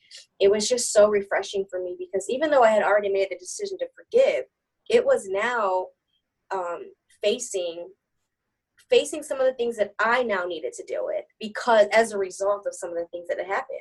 [0.40, 3.38] it was just so refreshing for me because even though I had already made the
[3.38, 4.44] decision to forgive,
[4.88, 5.86] it was now
[6.52, 7.88] um, facing
[8.88, 12.18] facing some of the things that I now needed to deal with because as a
[12.18, 13.80] result of some of the things that had happened.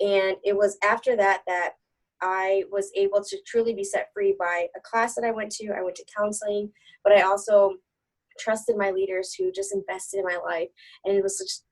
[0.00, 1.74] And it was after that that
[2.20, 5.72] I was able to truly be set free by a class that I went to.
[5.72, 6.70] I went to counseling,
[7.04, 7.74] but I also
[8.38, 10.68] trusted my leaders who just invested in my life.
[11.04, 11.64] And it was just,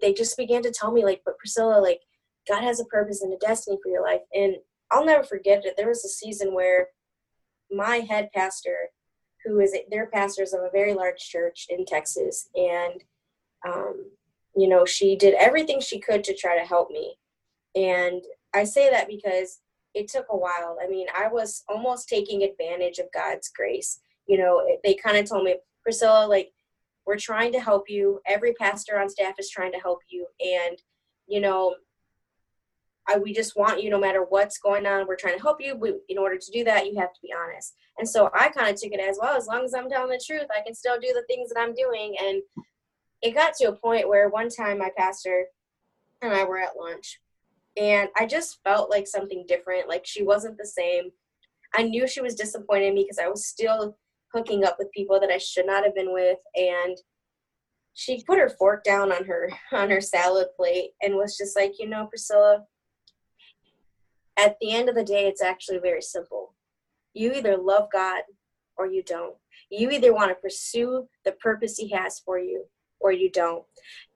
[0.00, 2.00] they just began to tell me, like, but Priscilla, like,
[2.48, 4.22] God has a purpose and a destiny for your life.
[4.34, 4.56] And
[4.90, 5.74] I'll never forget it.
[5.76, 6.88] There was a season where
[7.70, 8.76] my head pastor
[9.44, 13.02] who is they're pastors of a very large church in Texas, and
[13.66, 14.06] um,
[14.56, 17.16] you know she did everything she could to try to help me,
[17.74, 18.22] and
[18.54, 19.60] I say that because
[19.94, 20.78] it took a while.
[20.82, 24.00] I mean, I was almost taking advantage of God's grace.
[24.26, 26.52] You know, they kind of told me, Priscilla, like
[27.06, 28.20] we're trying to help you.
[28.26, 30.78] Every pastor on staff is trying to help you, and
[31.26, 31.74] you know
[33.10, 35.74] I, we just want you no matter what's going on we're trying to help you
[35.76, 37.74] we, in order to do that you have to be honest.
[37.98, 40.22] And so i kind of took it as well as long as i'm telling the
[40.24, 42.16] truth i can still do the things that i'm doing.
[42.22, 42.42] And
[43.22, 45.46] it got to a point where one time my pastor
[46.22, 47.20] and i were at lunch
[47.76, 51.10] and i just felt like something different like she wasn't the same.
[51.74, 53.96] I knew she was disappointed in me because i was still
[54.32, 56.96] hooking up with people that i should not have been with and
[57.94, 61.72] she put her fork down on her on her salad plate and was just like
[61.78, 62.64] you know priscilla
[64.40, 66.54] at the end of the day, it's actually very simple.
[67.14, 68.22] You either love God
[68.76, 69.36] or you don't.
[69.70, 72.64] You either want to pursue the purpose He has for you
[73.00, 73.64] or you don't.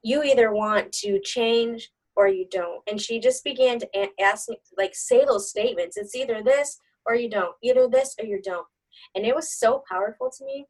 [0.03, 2.83] You either want to change or you don't.
[2.87, 3.89] And she just began to
[4.21, 5.97] ask me, like, say those statements.
[5.97, 7.55] It's either this or you don't.
[7.63, 8.67] Either this or you don't.
[9.15, 10.67] And it was so powerful to me.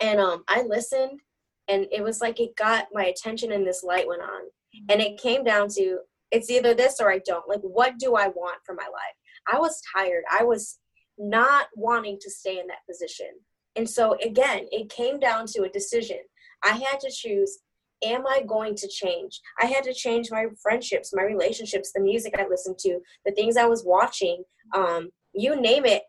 [0.00, 1.20] And um, I listened,
[1.68, 4.42] and it was like it got my attention, and this light went on.
[4.90, 7.48] And it came down to it's either this or I don't.
[7.48, 9.16] Like, what do I want for my life?
[9.52, 10.24] I was tired.
[10.30, 10.78] I was
[11.18, 13.30] not wanting to stay in that position.
[13.76, 16.18] And so, again, it came down to a decision.
[16.64, 17.58] I had to choose
[18.04, 19.40] am I going to change?
[19.60, 23.56] I had to change my friendships, my relationships, the music I listened to, the things
[23.56, 26.02] I was watching, um, you name it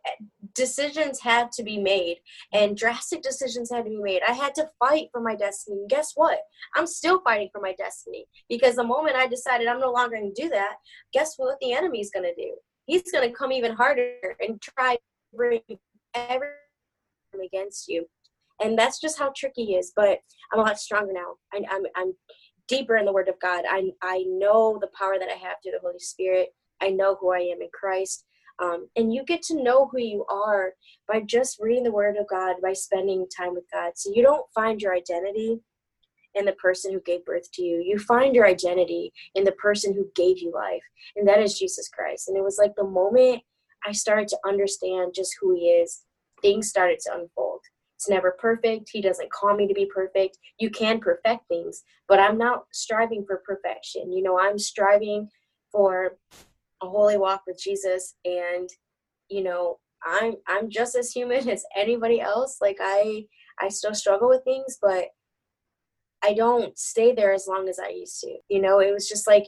[0.55, 2.17] decisions had to be made
[2.51, 4.21] and drastic decisions had to be made.
[4.27, 5.77] I had to fight for my destiny.
[5.81, 6.39] And guess what?
[6.75, 10.33] I'm still fighting for my destiny because the moment i decided i'm no longer going
[10.33, 10.77] to do that
[11.13, 12.55] guess what the enemy's going to do?
[12.85, 15.01] He's going to come even harder and try to
[15.33, 15.61] bring
[16.15, 16.55] everything
[17.43, 18.05] against you.
[18.61, 20.19] And that's just how tricky he is but
[20.51, 21.35] i'm a lot stronger now.
[21.53, 22.13] I, I'm, I'm
[22.67, 23.65] deeper in the word of god.
[23.69, 26.49] I, I know the power that i have through the holy spirit.
[26.81, 28.23] I know who i am in christ
[28.59, 30.73] um, and you get to know who you are
[31.07, 33.93] by just reading the Word of God, by spending time with God.
[33.95, 35.59] So you don't find your identity
[36.35, 37.81] in the person who gave birth to you.
[37.85, 40.83] You find your identity in the person who gave you life,
[41.15, 42.27] and that is Jesus Christ.
[42.27, 43.41] And it was like the moment
[43.85, 46.03] I started to understand just who He is,
[46.41, 47.61] things started to unfold.
[47.95, 48.89] It's never perfect.
[48.91, 50.37] He doesn't call me to be perfect.
[50.59, 54.11] You can perfect things, but I'm not striving for perfection.
[54.11, 55.29] You know, I'm striving
[55.71, 56.17] for
[56.81, 58.15] a holy walk with Jesus.
[58.25, 58.69] And
[59.29, 62.57] you know I'm I'm just as human as anybody else.
[62.61, 63.25] Like I
[63.59, 65.05] I still struggle with things but
[66.23, 68.37] I don't stay there as long as I used to.
[68.49, 69.45] You know it was just like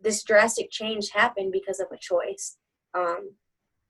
[0.00, 2.56] this drastic change happened because of a choice.
[2.94, 3.30] Um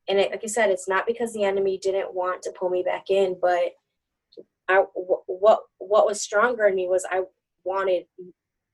[0.09, 2.83] and it, like I said it's not because the enemy didn't want to pull me
[2.83, 3.73] back in but
[4.69, 7.23] I what what was stronger in me was I
[7.65, 8.05] wanted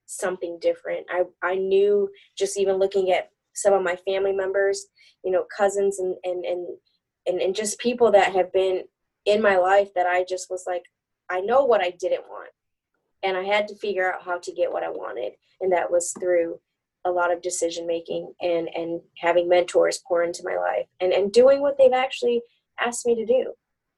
[0.05, 1.05] something different.
[1.09, 4.85] I I knew just even looking at some of my family members,
[5.23, 6.67] you know, cousins and and and
[7.25, 8.83] and, and just people that have been
[9.25, 10.83] in my life that I just was like,
[11.29, 12.49] I know what I didn't want.
[13.23, 15.33] And I had to figure out how to get what I wanted.
[15.61, 16.59] And that was through
[17.05, 21.31] a lot of decision making and and having mentors pour into my life and and
[21.31, 22.41] doing what they've actually
[22.79, 23.53] asked me to do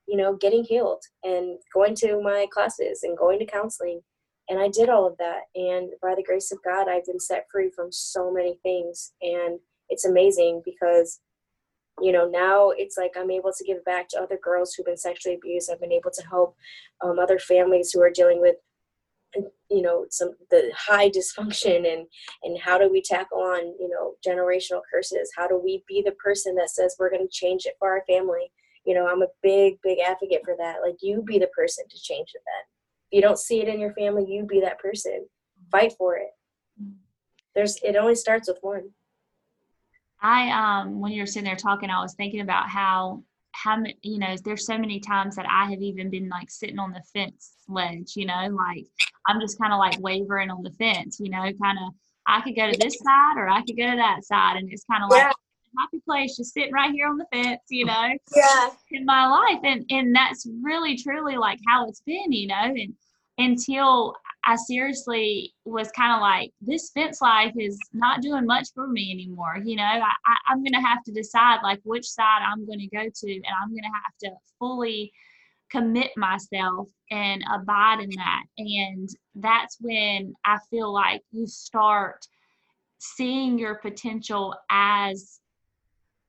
[0.07, 4.01] you know getting healed and going to my classes and going to counseling
[4.49, 5.43] and I did all of that.
[5.55, 9.13] And by the grace of God, I've been set free from so many things.
[9.21, 11.19] And it's amazing because,
[12.01, 14.97] you know, now it's like I'm able to give back to other girls who've been
[14.97, 15.69] sexually abused.
[15.71, 16.55] I've been able to help
[17.03, 18.55] um, other families who are dealing with,
[19.69, 22.05] you know, some the high dysfunction and
[22.43, 25.31] and how do we tackle on, you know, generational curses?
[25.35, 28.03] How do we be the person that says we're going to change it for our
[28.07, 28.51] family?
[28.85, 30.77] You know, I'm a big, big advocate for that.
[30.83, 32.74] Like you be the person to change it then
[33.11, 35.25] you don't see it in your family, you be that person.
[35.71, 36.29] Fight for it.
[37.55, 38.89] There's it only starts with one.
[40.21, 43.97] I um when you're sitting there talking, I was thinking about how how many.
[44.01, 47.01] you know there's so many times that I have even been like sitting on the
[47.13, 48.85] fence ledge, you know, like
[49.27, 51.93] I'm just kind of like wavering on the fence, you know, kind of
[52.27, 54.85] I could go to this side or I could go to that side, and it's
[54.89, 55.31] kind of like yeah.
[55.79, 59.59] happy place, just sitting right here on the fence, you know, yeah, in my life,
[59.63, 62.93] and and that's really truly like how it's been, you know, and
[63.37, 64.15] until
[64.45, 69.11] I seriously was kind of like, this fence life is not doing much for me
[69.11, 69.57] anymore.
[69.63, 72.79] You know, I, I, am going to have to decide like which side I'm going
[72.79, 75.11] to go to, and I'm going to have to fully
[75.71, 78.43] commit myself and abide in that.
[78.57, 82.27] And that's when I feel like you start
[82.99, 85.39] seeing your potential as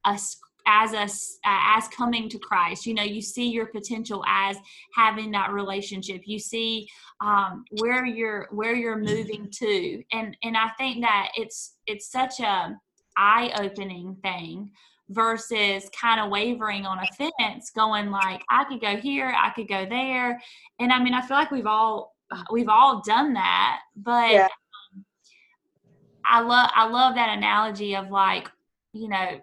[0.04, 0.18] a
[0.66, 2.86] as us uh, as coming to christ.
[2.86, 4.56] You know you see your potential as
[4.94, 6.22] having that relationship.
[6.26, 6.88] You see
[7.20, 10.02] um, where you're where you're moving to.
[10.12, 12.76] And and i think that it's it's such a
[13.16, 14.70] eye-opening thing
[15.10, 19.68] versus kind of wavering on a fence going like i could go here i could
[19.68, 20.40] go there.
[20.80, 22.14] And i mean i feel like we've all
[22.50, 24.48] we've all done that but Yeah.
[24.94, 25.04] um,
[26.24, 28.50] i love i love that analogy of like
[28.92, 29.40] you know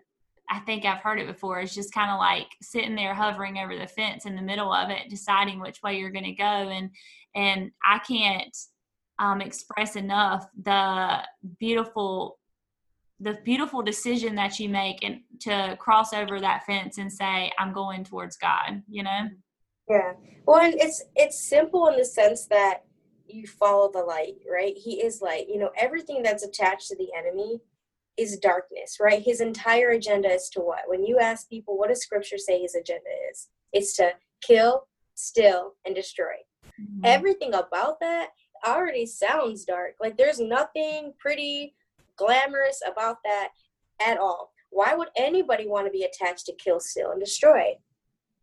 [0.50, 3.78] i think i've heard it before it's just kind of like sitting there hovering over
[3.78, 6.90] the fence in the middle of it deciding which way you're going to go and
[7.36, 8.56] and i can't
[9.20, 11.20] um, express enough the
[11.60, 12.40] beautiful
[13.20, 17.74] the beautiful decision that you make and to cross over that fence and say i'm
[17.74, 19.30] going towards god you know
[19.90, 20.14] Yeah.
[20.46, 22.84] Well, and it's it's simple in the sense that
[23.28, 24.74] you follow the light, right?
[24.76, 25.48] He is light.
[25.50, 27.60] You know, everything that's attached to the enemy
[28.18, 29.22] is darkness, right?
[29.22, 30.82] His entire agenda is to what?
[30.88, 33.50] When you ask people, what does scripture say his agenda is?
[33.72, 34.12] It's to
[34.42, 36.36] kill, steal, and destroy.
[36.80, 37.02] Mm-hmm.
[37.04, 38.30] Everything about that
[38.66, 39.96] already sounds dark.
[40.00, 41.76] Like there's nothing pretty
[42.16, 43.50] glamorous about that
[44.02, 44.52] at all.
[44.70, 47.74] Why would anybody want to be attached to kill, steal, and destroy?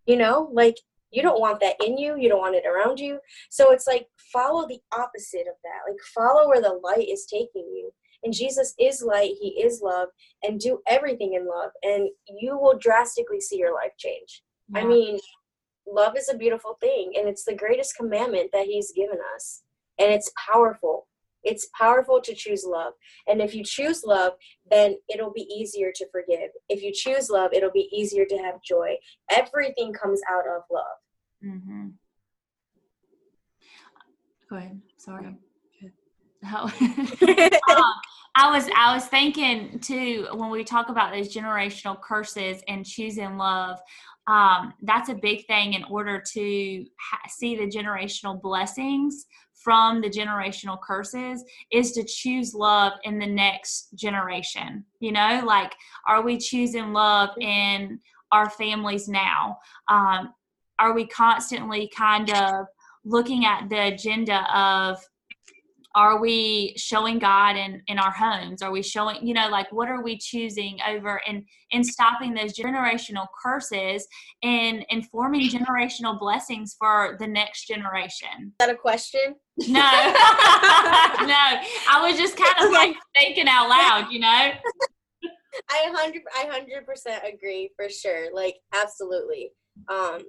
[0.06, 0.76] You know, like
[1.10, 3.18] you don't want that in you, you don't want it around you.
[3.50, 5.90] So it's like follow the opposite of that.
[5.90, 7.92] Like follow where the light is taking you.
[8.22, 10.08] And Jesus is light, he is love,
[10.42, 12.08] and do everything in love, and
[12.38, 14.42] you will drastically see your life change.
[14.74, 15.18] I mean,
[15.86, 19.62] love is a beautiful thing, and it's the greatest commandment that He's given us.
[19.98, 21.06] And it's powerful.
[21.42, 22.92] It's powerful to choose love.
[23.26, 24.34] And if you choose love,
[24.70, 26.50] then it'll be easier to forgive.
[26.68, 28.96] If you choose love, it'll be easier to have joy.
[29.30, 30.84] Everything comes out of love.
[31.44, 31.86] Mm-hmm.
[34.50, 34.80] Go ahead.
[34.98, 35.26] Sorry.
[36.44, 36.70] Oh.
[37.76, 37.84] um,
[38.40, 43.36] I was I was thinking too when we talk about those generational curses and choosing
[43.36, 43.78] love.
[44.26, 50.08] Um, that's a big thing in order to ha- see the generational blessings from the
[50.08, 54.86] generational curses is to choose love in the next generation.
[55.00, 55.74] You know, like
[56.08, 58.00] are we choosing love in
[58.32, 59.58] our families now?
[59.88, 60.32] Um,
[60.78, 62.68] are we constantly kind of
[63.04, 64.98] looking at the agenda of
[65.94, 69.88] are we showing god in in our homes are we showing you know like what
[69.88, 74.06] are we choosing over and and stopping those generational curses
[74.42, 79.34] and informing generational blessings for the next generation Is that a question?
[79.58, 79.66] no
[81.26, 81.44] no
[81.88, 84.50] i was just kind of like thinking out loud you know
[85.68, 88.32] I hundred I hundred percent agree for sure.
[88.32, 89.50] Like absolutely.
[89.88, 90.20] Um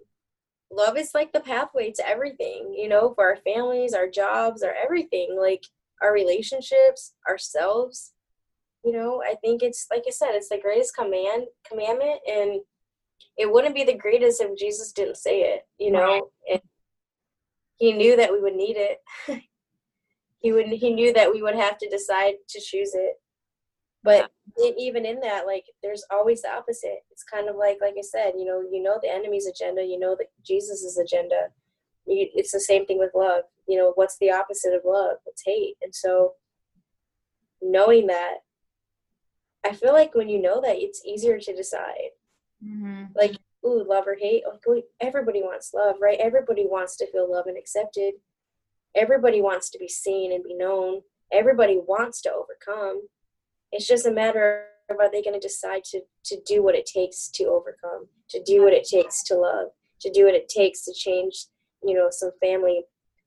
[0.71, 4.73] love is like the pathway to everything, you know, for our families, our jobs, our
[4.73, 5.63] everything, like
[6.01, 8.13] our relationships, ourselves.
[8.83, 12.61] You know, I think it's like I said, it's the greatest command commandment and
[13.37, 15.99] it wouldn't be the greatest if Jesus didn't say it, you know.
[15.99, 16.21] Right.
[16.51, 16.61] And
[17.77, 18.97] he knew that we would need it.
[20.39, 23.20] he would he knew that we would have to decide to choose it.
[24.03, 24.31] But
[24.63, 26.99] e- even in that, like there's always the opposite.
[27.11, 29.99] It's kind of like like I said, you know, you know the enemy's agenda, you
[29.99, 31.49] know that Jesus's agenda.
[32.07, 33.43] You, it's the same thing with love.
[33.67, 35.17] You know, what's the opposite of love?
[35.27, 35.75] It's hate.
[35.81, 36.33] And so
[37.61, 38.37] knowing that
[39.63, 42.11] I feel like when you know that it's easier to decide.
[42.65, 43.05] mm-hmm.
[43.15, 43.35] Like,
[43.65, 44.43] ooh, love or hate.
[44.65, 46.17] Like, everybody wants love, right?
[46.19, 48.13] Everybody wants to feel loved and accepted.
[48.95, 51.01] Everybody wants to be seen and be known.
[51.31, 53.03] Everybody wants to overcome.
[53.71, 56.85] It's just a matter of are they going to decide to to do what it
[56.85, 59.69] takes to overcome, to do what it takes to love,
[60.01, 61.45] to do what it takes to change,
[61.83, 62.83] you know, some family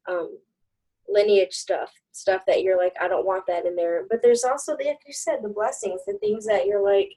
[0.09, 0.39] um,
[1.09, 4.05] lineage stuff, stuff that you're like, I don't want that in there.
[4.09, 7.11] But there's also the, like you said, the blessings, the things that you're like,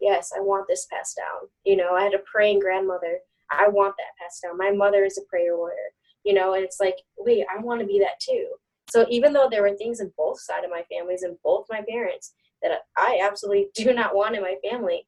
[0.00, 1.48] yes, I want this passed down.
[1.64, 3.18] You know, I had a praying grandmother.
[3.50, 4.58] I want that passed down.
[4.58, 5.76] My mother is a prayer warrior.
[6.24, 8.48] You know, and it's like, wait, I want to be that too.
[8.90, 11.82] So even though there were things in both side of my families and both my
[11.88, 15.06] parents that I absolutely do not want in my family,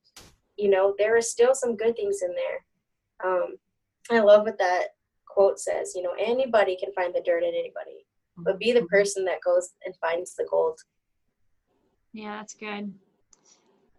[0.57, 3.33] you know, there are still some good things in there.
[3.33, 3.57] Um,
[4.11, 4.89] I love what that
[5.27, 5.93] quote says.
[5.95, 9.71] You know, anybody can find the dirt in anybody, but be the person that goes
[9.85, 10.79] and finds the gold.
[12.13, 12.93] yeah that's good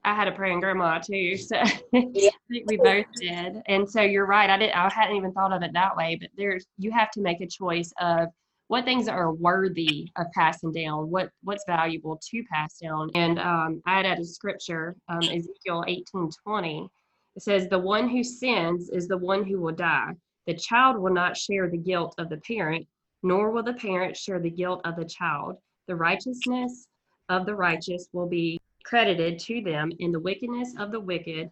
[0.05, 3.61] I had a praying grandma too, so I think we both did.
[3.65, 4.49] And so you're right.
[4.49, 4.75] I didn't.
[4.75, 6.15] I hadn't even thought of it that way.
[6.21, 8.27] But there's you have to make a choice of
[8.67, 13.09] what things are worthy of passing down, what what's valuable to pass down.
[13.15, 16.89] And um, I had a scripture, um, Ezekiel 18:20.
[17.35, 20.13] It says, "The one who sins is the one who will die.
[20.47, 22.87] The child will not share the guilt of the parent,
[23.23, 25.57] nor will the parent share the guilt of the child.
[25.87, 26.87] The righteousness
[27.29, 31.49] of the righteous will be credited to them, and the wickedness of the wicked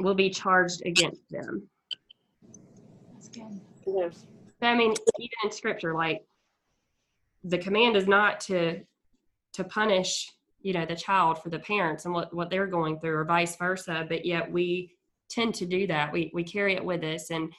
[0.00, 1.68] will be charged against them.
[3.12, 3.60] That's good.
[3.86, 4.08] Yeah.
[4.10, 6.24] So, I mean, even in scripture, like
[7.44, 8.80] the command is not to
[9.52, 10.32] to punish,
[10.62, 13.56] you know, the child for the parents and what what they're going through, or vice
[13.56, 14.06] versa.
[14.08, 14.94] But yet we
[15.30, 16.12] tend to do that.
[16.12, 17.52] We we carry it with us and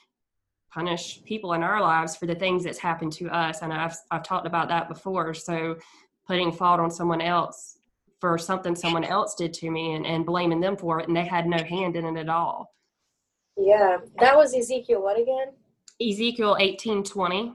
[0.72, 3.62] punish people in our lives for the things that's happened to us.
[3.62, 5.32] And I've I've talked about that before.
[5.32, 5.76] So
[6.26, 7.78] putting fault on someone else
[8.20, 11.24] for something someone else did to me and, and blaming them for it and they
[11.24, 12.74] had no hand in it at all.
[13.56, 13.98] Yeah.
[14.18, 15.52] That was Ezekiel what again?
[16.00, 17.54] Ezekiel eighteen twenty.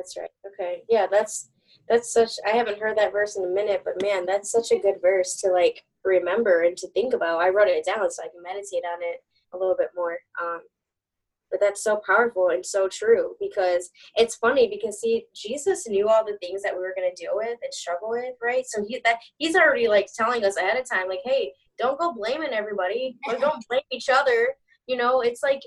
[0.00, 0.30] That's right.
[0.46, 0.82] Okay.
[0.88, 1.50] Yeah, that's
[1.86, 4.78] that's such I haven't heard that verse in a minute, but man, that's such a
[4.78, 7.42] good verse to like remember and to think about.
[7.42, 9.22] I wrote it down so I can meditate on it
[9.52, 10.16] a little bit more.
[10.42, 10.60] Um
[11.50, 16.24] but that's so powerful and so true because it's funny because see jesus knew all
[16.24, 19.00] the things that we were going to deal with and struggle with right so he
[19.04, 23.18] that he's already like telling us ahead of time like hey don't go blaming everybody
[23.26, 24.50] or don't blame each other
[24.86, 25.60] you know it's like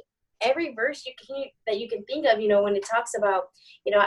[0.44, 3.44] every verse you can that you can think of you know when it talks about
[3.86, 4.04] you know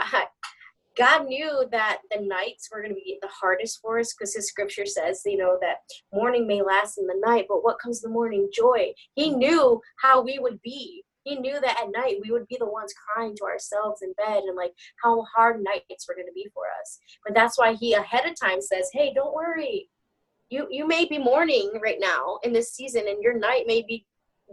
[0.97, 4.47] God knew that the nights were going to be the hardest for us because his
[4.47, 5.75] scripture says, you know, that
[6.11, 8.49] morning may last in the night, but what comes the morning?
[8.51, 8.93] Joy.
[9.13, 12.65] He knew how we would be he knew that at night we would be the
[12.65, 14.71] ones crying to ourselves in bed and like
[15.03, 16.99] how hard nights were going to be for us.
[17.25, 19.89] But that's why he ahead of time says, "Hey, don't worry.
[20.49, 24.05] You you may be mourning right now in this season, and your night may be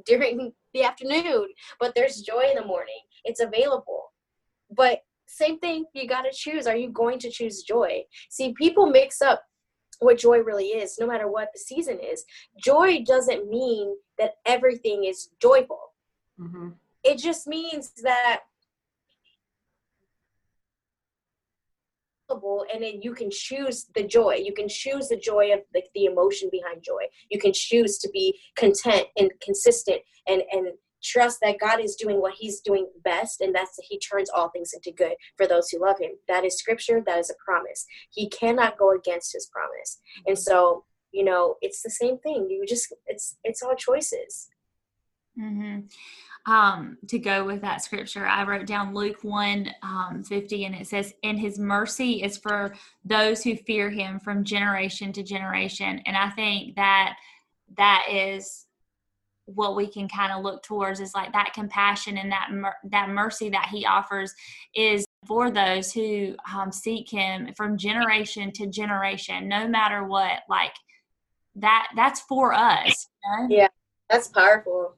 [0.06, 1.48] during the afternoon,
[1.80, 3.00] but there's joy in the morning.
[3.24, 4.12] It's available."
[4.70, 6.66] But same thing, you got to choose.
[6.66, 8.04] Are you going to choose joy?
[8.28, 9.42] See, people mix up
[10.00, 12.24] what joy really is, no matter what the season is.
[12.62, 15.94] Joy doesn't mean that everything is joyful
[16.40, 16.70] Mm-hmm.
[17.02, 18.40] It just means that
[22.30, 24.40] and then you can choose the joy.
[24.42, 27.04] You can choose the joy of the, the emotion behind joy.
[27.30, 30.68] You can choose to be content and consistent and and
[31.02, 34.72] trust that god is doing what he's doing best and that's he turns all things
[34.72, 36.12] into good for those who love him.
[36.28, 37.02] That is scripture.
[37.04, 37.86] That is a promise.
[38.10, 40.00] He cannot go against his promise.
[40.26, 42.48] And so you know it's the same thing.
[42.48, 44.48] You just it's it's all choices.
[45.38, 45.80] Mm-hmm.
[46.46, 50.86] Um, to go with that scripture, I wrote down Luke 1 um, 50, and it
[50.86, 56.02] says, And his mercy is for those who fear him from generation to generation.
[56.04, 57.16] And I think that
[57.78, 58.66] that is
[59.46, 63.10] what we can kind of look towards is like that compassion and that mer- that
[63.10, 64.32] mercy that he offers
[64.74, 70.74] is for those who um, seek him from generation to generation no matter what like
[71.56, 73.54] that that's for us you know?
[73.54, 73.68] yeah
[74.08, 74.94] that's powerful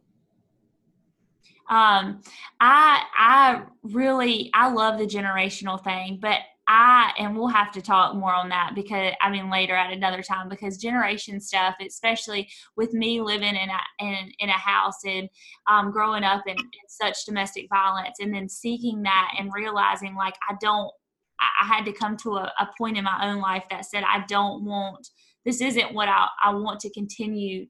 [1.69, 2.21] um
[2.61, 6.39] i i really i love the generational thing but
[6.69, 10.23] i and we'll have to talk more on that because i mean later at another
[10.23, 15.29] time because generation stuff especially with me living in a in, in a house and
[15.69, 20.35] um, growing up in, in such domestic violence and then seeking that and realizing like
[20.49, 20.91] i don't
[21.39, 24.25] I had to come to a, a point in my own life that said I
[24.27, 25.07] don't want
[25.45, 27.67] this isn't what I, I want to continue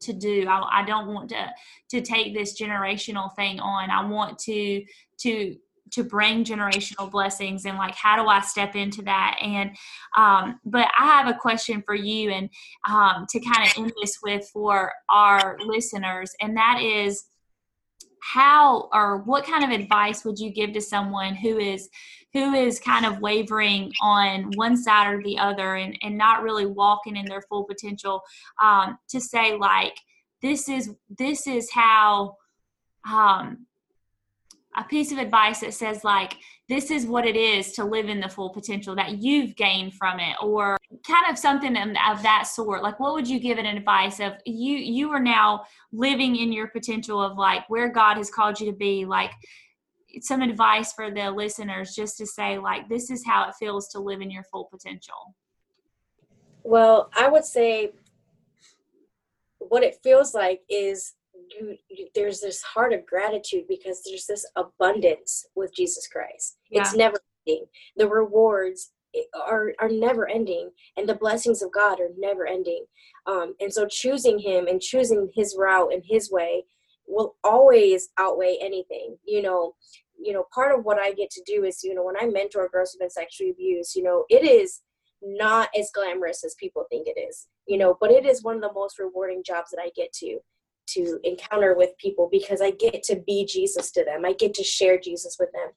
[0.00, 0.46] to do.
[0.48, 1.48] I, I don't want to
[1.90, 3.90] to take this generational thing on.
[3.90, 4.84] I want to
[5.20, 5.56] to
[5.90, 9.38] to bring generational blessings and like how do i step into that?
[9.42, 9.70] And
[10.16, 12.50] um, but i have a question for you and
[12.88, 17.24] um, to kind of end this with for our listeners and that is
[18.22, 21.88] how or what kind of advice would you give to someone who is
[22.32, 26.66] who is kind of wavering on one side or the other and, and not really
[26.66, 28.22] walking in their full potential
[28.62, 29.94] um, to say like
[30.42, 32.36] this is this is how
[33.10, 33.66] um,
[34.76, 36.36] a piece of advice that says like
[36.68, 40.20] this is what it is to live in the full potential that you've gained from
[40.20, 42.82] it or kind of something of that sort.
[42.82, 46.68] Like what would you give an advice of you you are now living in your
[46.68, 49.04] potential of like where god has called you to be?
[49.04, 49.32] Like
[50.20, 53.98] some advice for the listeners just to say like this is how it feels to
[53.98, 55.34] live in your full potential.
[56.64, 57.92] Well i would say
[59.58, 61.14] what it feels like is
[61.50, 66.58] you, you, there's this heart of gratitude because there's this abundance with jesus christ.
[66.70, 66.82] Yeah.
[66.82, 67.66] it's never ending.
[67.96, 68.90] The rewards
[69.34, 72.84] are are never ending and the blessings of god are never ending.
[73.26, 76.64] Um, and so choosing him and choosing his route and his way
[77.06, 79.16] will always outweigh anything.
[79.26, 79.74] You know
[80.20, 82.68] you know part of what i get to do is you know when i mentor
[82.68, 84.82] girls who've been sexually abused you know it is
[85.22, 88.62] not as glamorous as people think it is you know but it is one of
[88.62, 90.38] the most rewarding jobs that i get to
[90.86, 94.24] to encounter with people because i get to be jesus to them.
[94.24, 95.70] I get to share jesus with them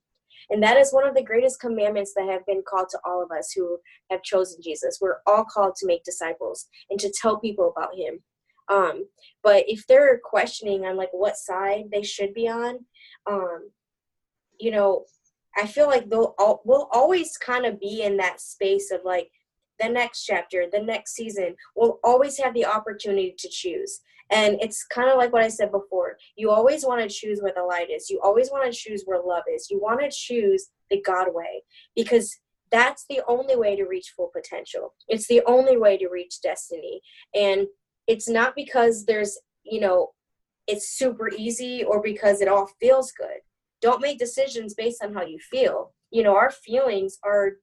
[0.52, 3.32] and that is one of the greatest commandments that have been called to all of
[3.32, 3.80] us who
[4.12, 8.20] have chosen jesus we're all called to make disciples and to tell people about him
[8.70, 9.06] Um,
[9.44, 12.86] but if they're questioning on like what side they should be on,
[13.30, 13.72] um,
[14.60, 15.06] you know,
[15.58, 19.30] I feel like they'll all, we'll always kind of be in that space of like
[19.80, 21.56] the next chapter, the next season.
[21.76, 24.00] We'll always have the opportunity to choose.
[24.32, 26.18] And it's kind of like what I said before.
[26.38, 28.10] You always want to choose where the light is.
[28.10, 29.70] You always want to choose where love is.
[29.70, 31.64] You want to choose the God way
[31.96, 32.40] because
[32.72, 34.94] that's the only way to reach full potential.
[35.10, 37.02] It's the only way to reach destiny.
[37.36, 37.68] And
[38.08, 40.12] it's not because there's, you know,
[40.68, 43.42] it's super easy or because it all feels good.
[43.82, 45.94] Don't make decisions based on how you feel.
[46.12, 47.54] You know, our feelings are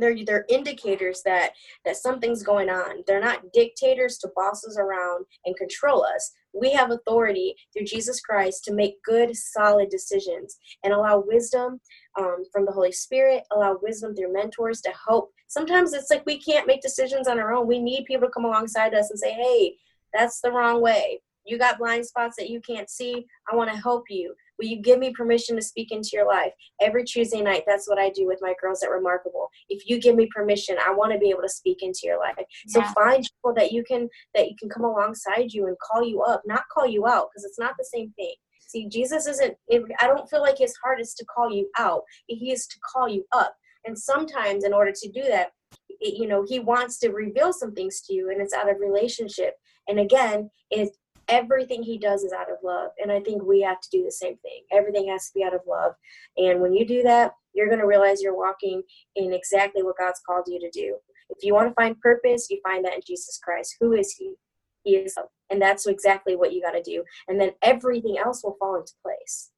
[0.00, 1.52] they're they're indicators that
[1.84, 3.02] that something's going on.
[3.06, 6.32] They're not dictators to bosses around and control us.
[6.52, 11.80] We have authority through jesus christ to make good solid decisions and allow wisdom
[12.18, 15.30] um, from the holy spirit allow wisdom through mentors to help.
[15.46, 17.66] Sometimes it's like we can't make decisions on our own.
[17.66, 19.74] We need people to come alongside us and say hey
[20.12, 21.20] that's the wrong way.
[21.44, 23.26] You got blind spots that you can't see.
[23.50, 26.52] I want to help you Will you give me permission to speak into your life?
[26.82, 29.48] Every Tuesday night, that's what I do with my girls at Remarkable.
[29.70, 32.34] If you give me permission, I want to be able to speak into your life.
[32.68, 32.92] So yeah.
[32.92, 36.42] find people that you can that you can come alongside you and call you up,
[36.44, 38.34] not call you out, because it's not the same thing.
[38.68, 39.54] See, Jesus isn't.
[39.72, 42.02] I don't feel like his heart is to call you out.
[42.26, 43.54] He is to call you up.
[43.86, 45.52] And sometimes, in order to do that,
[46.00, 48.76] it, you know, he wants to reveal some things to you, and it's out of
[48.78, 49.54] relationship.
[49.88, 50.90] And again, it
[51.30, 52.90] everything he does is out of love.
[53.00, 54.62] And I think we have to do the same thing.
[54.72, 55.92] Everything has to be out of love.
[56.36, 58.82] And when you do that, you're going to realize you're walking
[59.16, 60.96] in exactly what God's called you to do.
[61.30, 63.76] If you want to find purpose, you find that in Jesus Christ.
[63.80, 64.34] Who is he?
[64.82, 65.28] He is love.
[65.50, 67.04] And that's exactly what you got to do.
[67.28, 69.50] And then everything else will fall into place.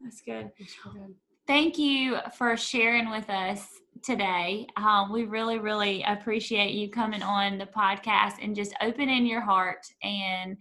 [0.00, 0.50] That's good.
[0.58, 1.14] That's good.
[1.46, 3.66] Thank you for sharing with us
[4.02, 4.66] today.
[4.76, 9.86] Um, we really, really appreciate you coming on the podcast and just opening your heart
[10.02, 10.56] and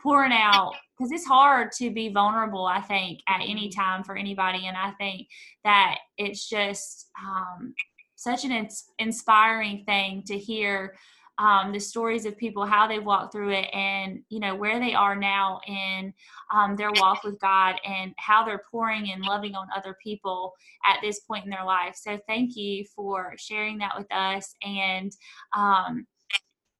[0.00, 4.66] pouring out because it's hard to be vulnerable i think at any time for anybody
[4.66, 5.26] and i think
[5.64, 7.74] that it's just um,
[8.14, 10.94] such an ins- inspiring thing to hear
[11.38, 14.94] um, the stories of people how they've walked through it and you know where they
[14.94, 16.12] are now in
[16.52, 20.54] um, their walk with god and how they're pouring and loving on other people
[20.86, 21.94] at this point in their life.
[21.96, 25.12] So thank you for sharing that with us and
[25.56, 26.06] um,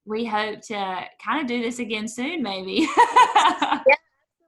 [0.05, 2.87] we hope to kind of do this again soon maybe.
[3.87, 3.95] Yeah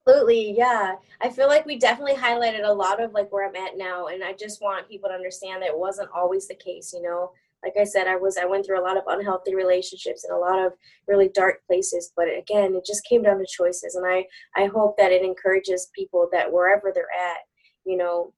[0.07, 0.95] absolutely yeah.
[1.21, 4.23] I feel like we definitely highlighted a lot of like where i'm at now and
[4.23, 7.31] i just want people to understand that it wasn't always the case you know
[7.63, 10.39] like I said, I was I went through a lot of unhealthy relationships and a
[10.39, 10.73] lot of
[11.07, 12.11] really dark places.
[12.15, 15.91] But again, it just came down to choices, and I I hope that it encourages
[15.95, 17.37] people that wherever they're at,
[17.85, 18.33] you know,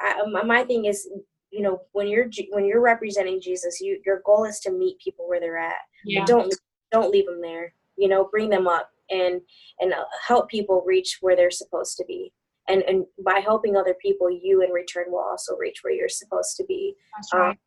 [0.00, 1.08] I, my thing is
[1.50, 5.28] you know when you're when you're representing Jesus, you your goal is to meet people
[5.28, 5.82] where they're at.
[6.04, 6.24] Yeah.
[6.24, 6.54] Don't
[6.92, 7.72] don't leave them there.
[7.96, 9.40] You know, bring them up and
[9.80, 12.32] and uh, help people reach where they're supposed to be.
[12.68, 16.56] And and by helping other people, you in return will also reach where you're supposed
[16.56, 16.94] to be.
[17.16, 17.50] That's right.
[17.50, 17.58] Um,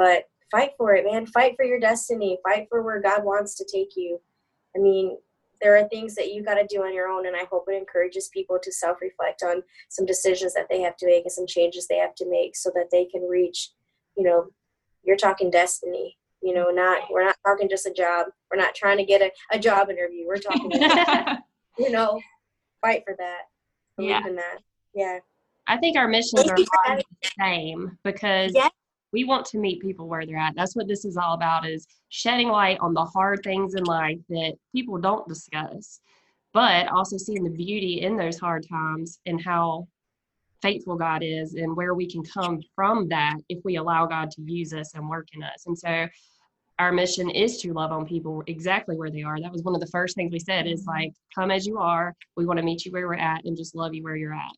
[0.00, 1.26] but fight for it, man.
[1.26, 2.38] Fight for your destiny.
[2.42, 4.18] Fight for where God wants to take you.
[4.74, 5.18] I mean,
[5.60, 7.76] there are things that you got to do on your own, and I hope it
[7.76, 11.46] encourages people to self reflect on some decisions that they have to make and some
[11.46, 13.72] changes they have to make so that they can reach,
[14.16, 14.46] you know,
[15.04, 16.16] you're talking destiny.
[16.40, 18.28] You know, not we're not talking just a job.
[18.50, 20.26] We're not trying to get a, a job interview.
[20.26, 20.70] We're talking,
[21.78, 22.18] you know,
[22.80, 23.42] fight for that.
[23.98, 24.26] Believe yeah.
[24.26, 24.58] in that.
[24.94, 25.18] Yeah.
[25.66, 27.04] I think our missions are the
[27.38, 28.70] same because yeah
[29.12, 30.54] we want to meet people where they're at.
[30.54, 34.18] That's what this is all about is shedding light on the hard things in life
[34.28, 36.00] that people don't discuss
[36.52, 39.86] but also seeing the beauty in those hard times and how
[40.62, 44.42] faithful god is and where we can come from that if we allow god to
[44.42, 45.64] use us and work in us.
[45.66, 46.06] And so
[46.78, 49.38] our mission is to love on people exactly where they are.
[49.40, 52.14] That was one of the first things we said is like come as you are.
[52.36, 54.52] We want to meet you where we're at and just love you where you're at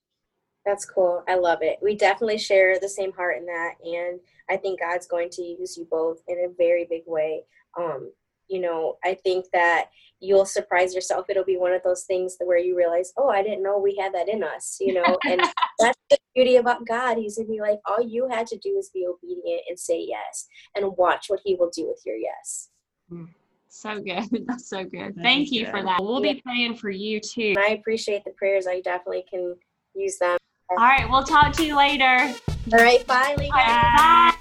[0.64, 1.24] that's cool.
[1.28, 1.78] I love it.
[1.82, 3.74] We definitely share the same heart in that.
[3.84, 7.42] And I think God's going to use you both in a very big way.
[7.78, 8.12] Um,
[8.48, 9.86] you know, I think that
[10.20, 11.26] you'll surprise yourself.
[11.28, 14.14] It'll be one of those things where you realize, oh, I didn't know we had
[14.14, 15.40] that in us, you know, and
[15.78, 17.16] that's the beauty about God.
[17.16, 20.46] He's gonna be like, all you had to do is be obedient and say yes
[20.76, 22.68] and watch what he will do with your yes.
[23.08, 23.24] Hmm.
[23.68, 24.28] So good.
[24.46, 25.16] That's so good.
[25.22, 25.98] Thank you for that.
[25.98, 26.34] We'll yeah.
[26.34, 27.54] be praying for you too.
[27.56, 28.66] I appreciate the prayers.
[28.66, 29.56] I definitely can
[29.94, 30.36] use them.
[30.78, 32.34] All right, we'll talk to you later.
[32.72, 33.48] All right, bye, Bye.
[33.50, 34.32] bye.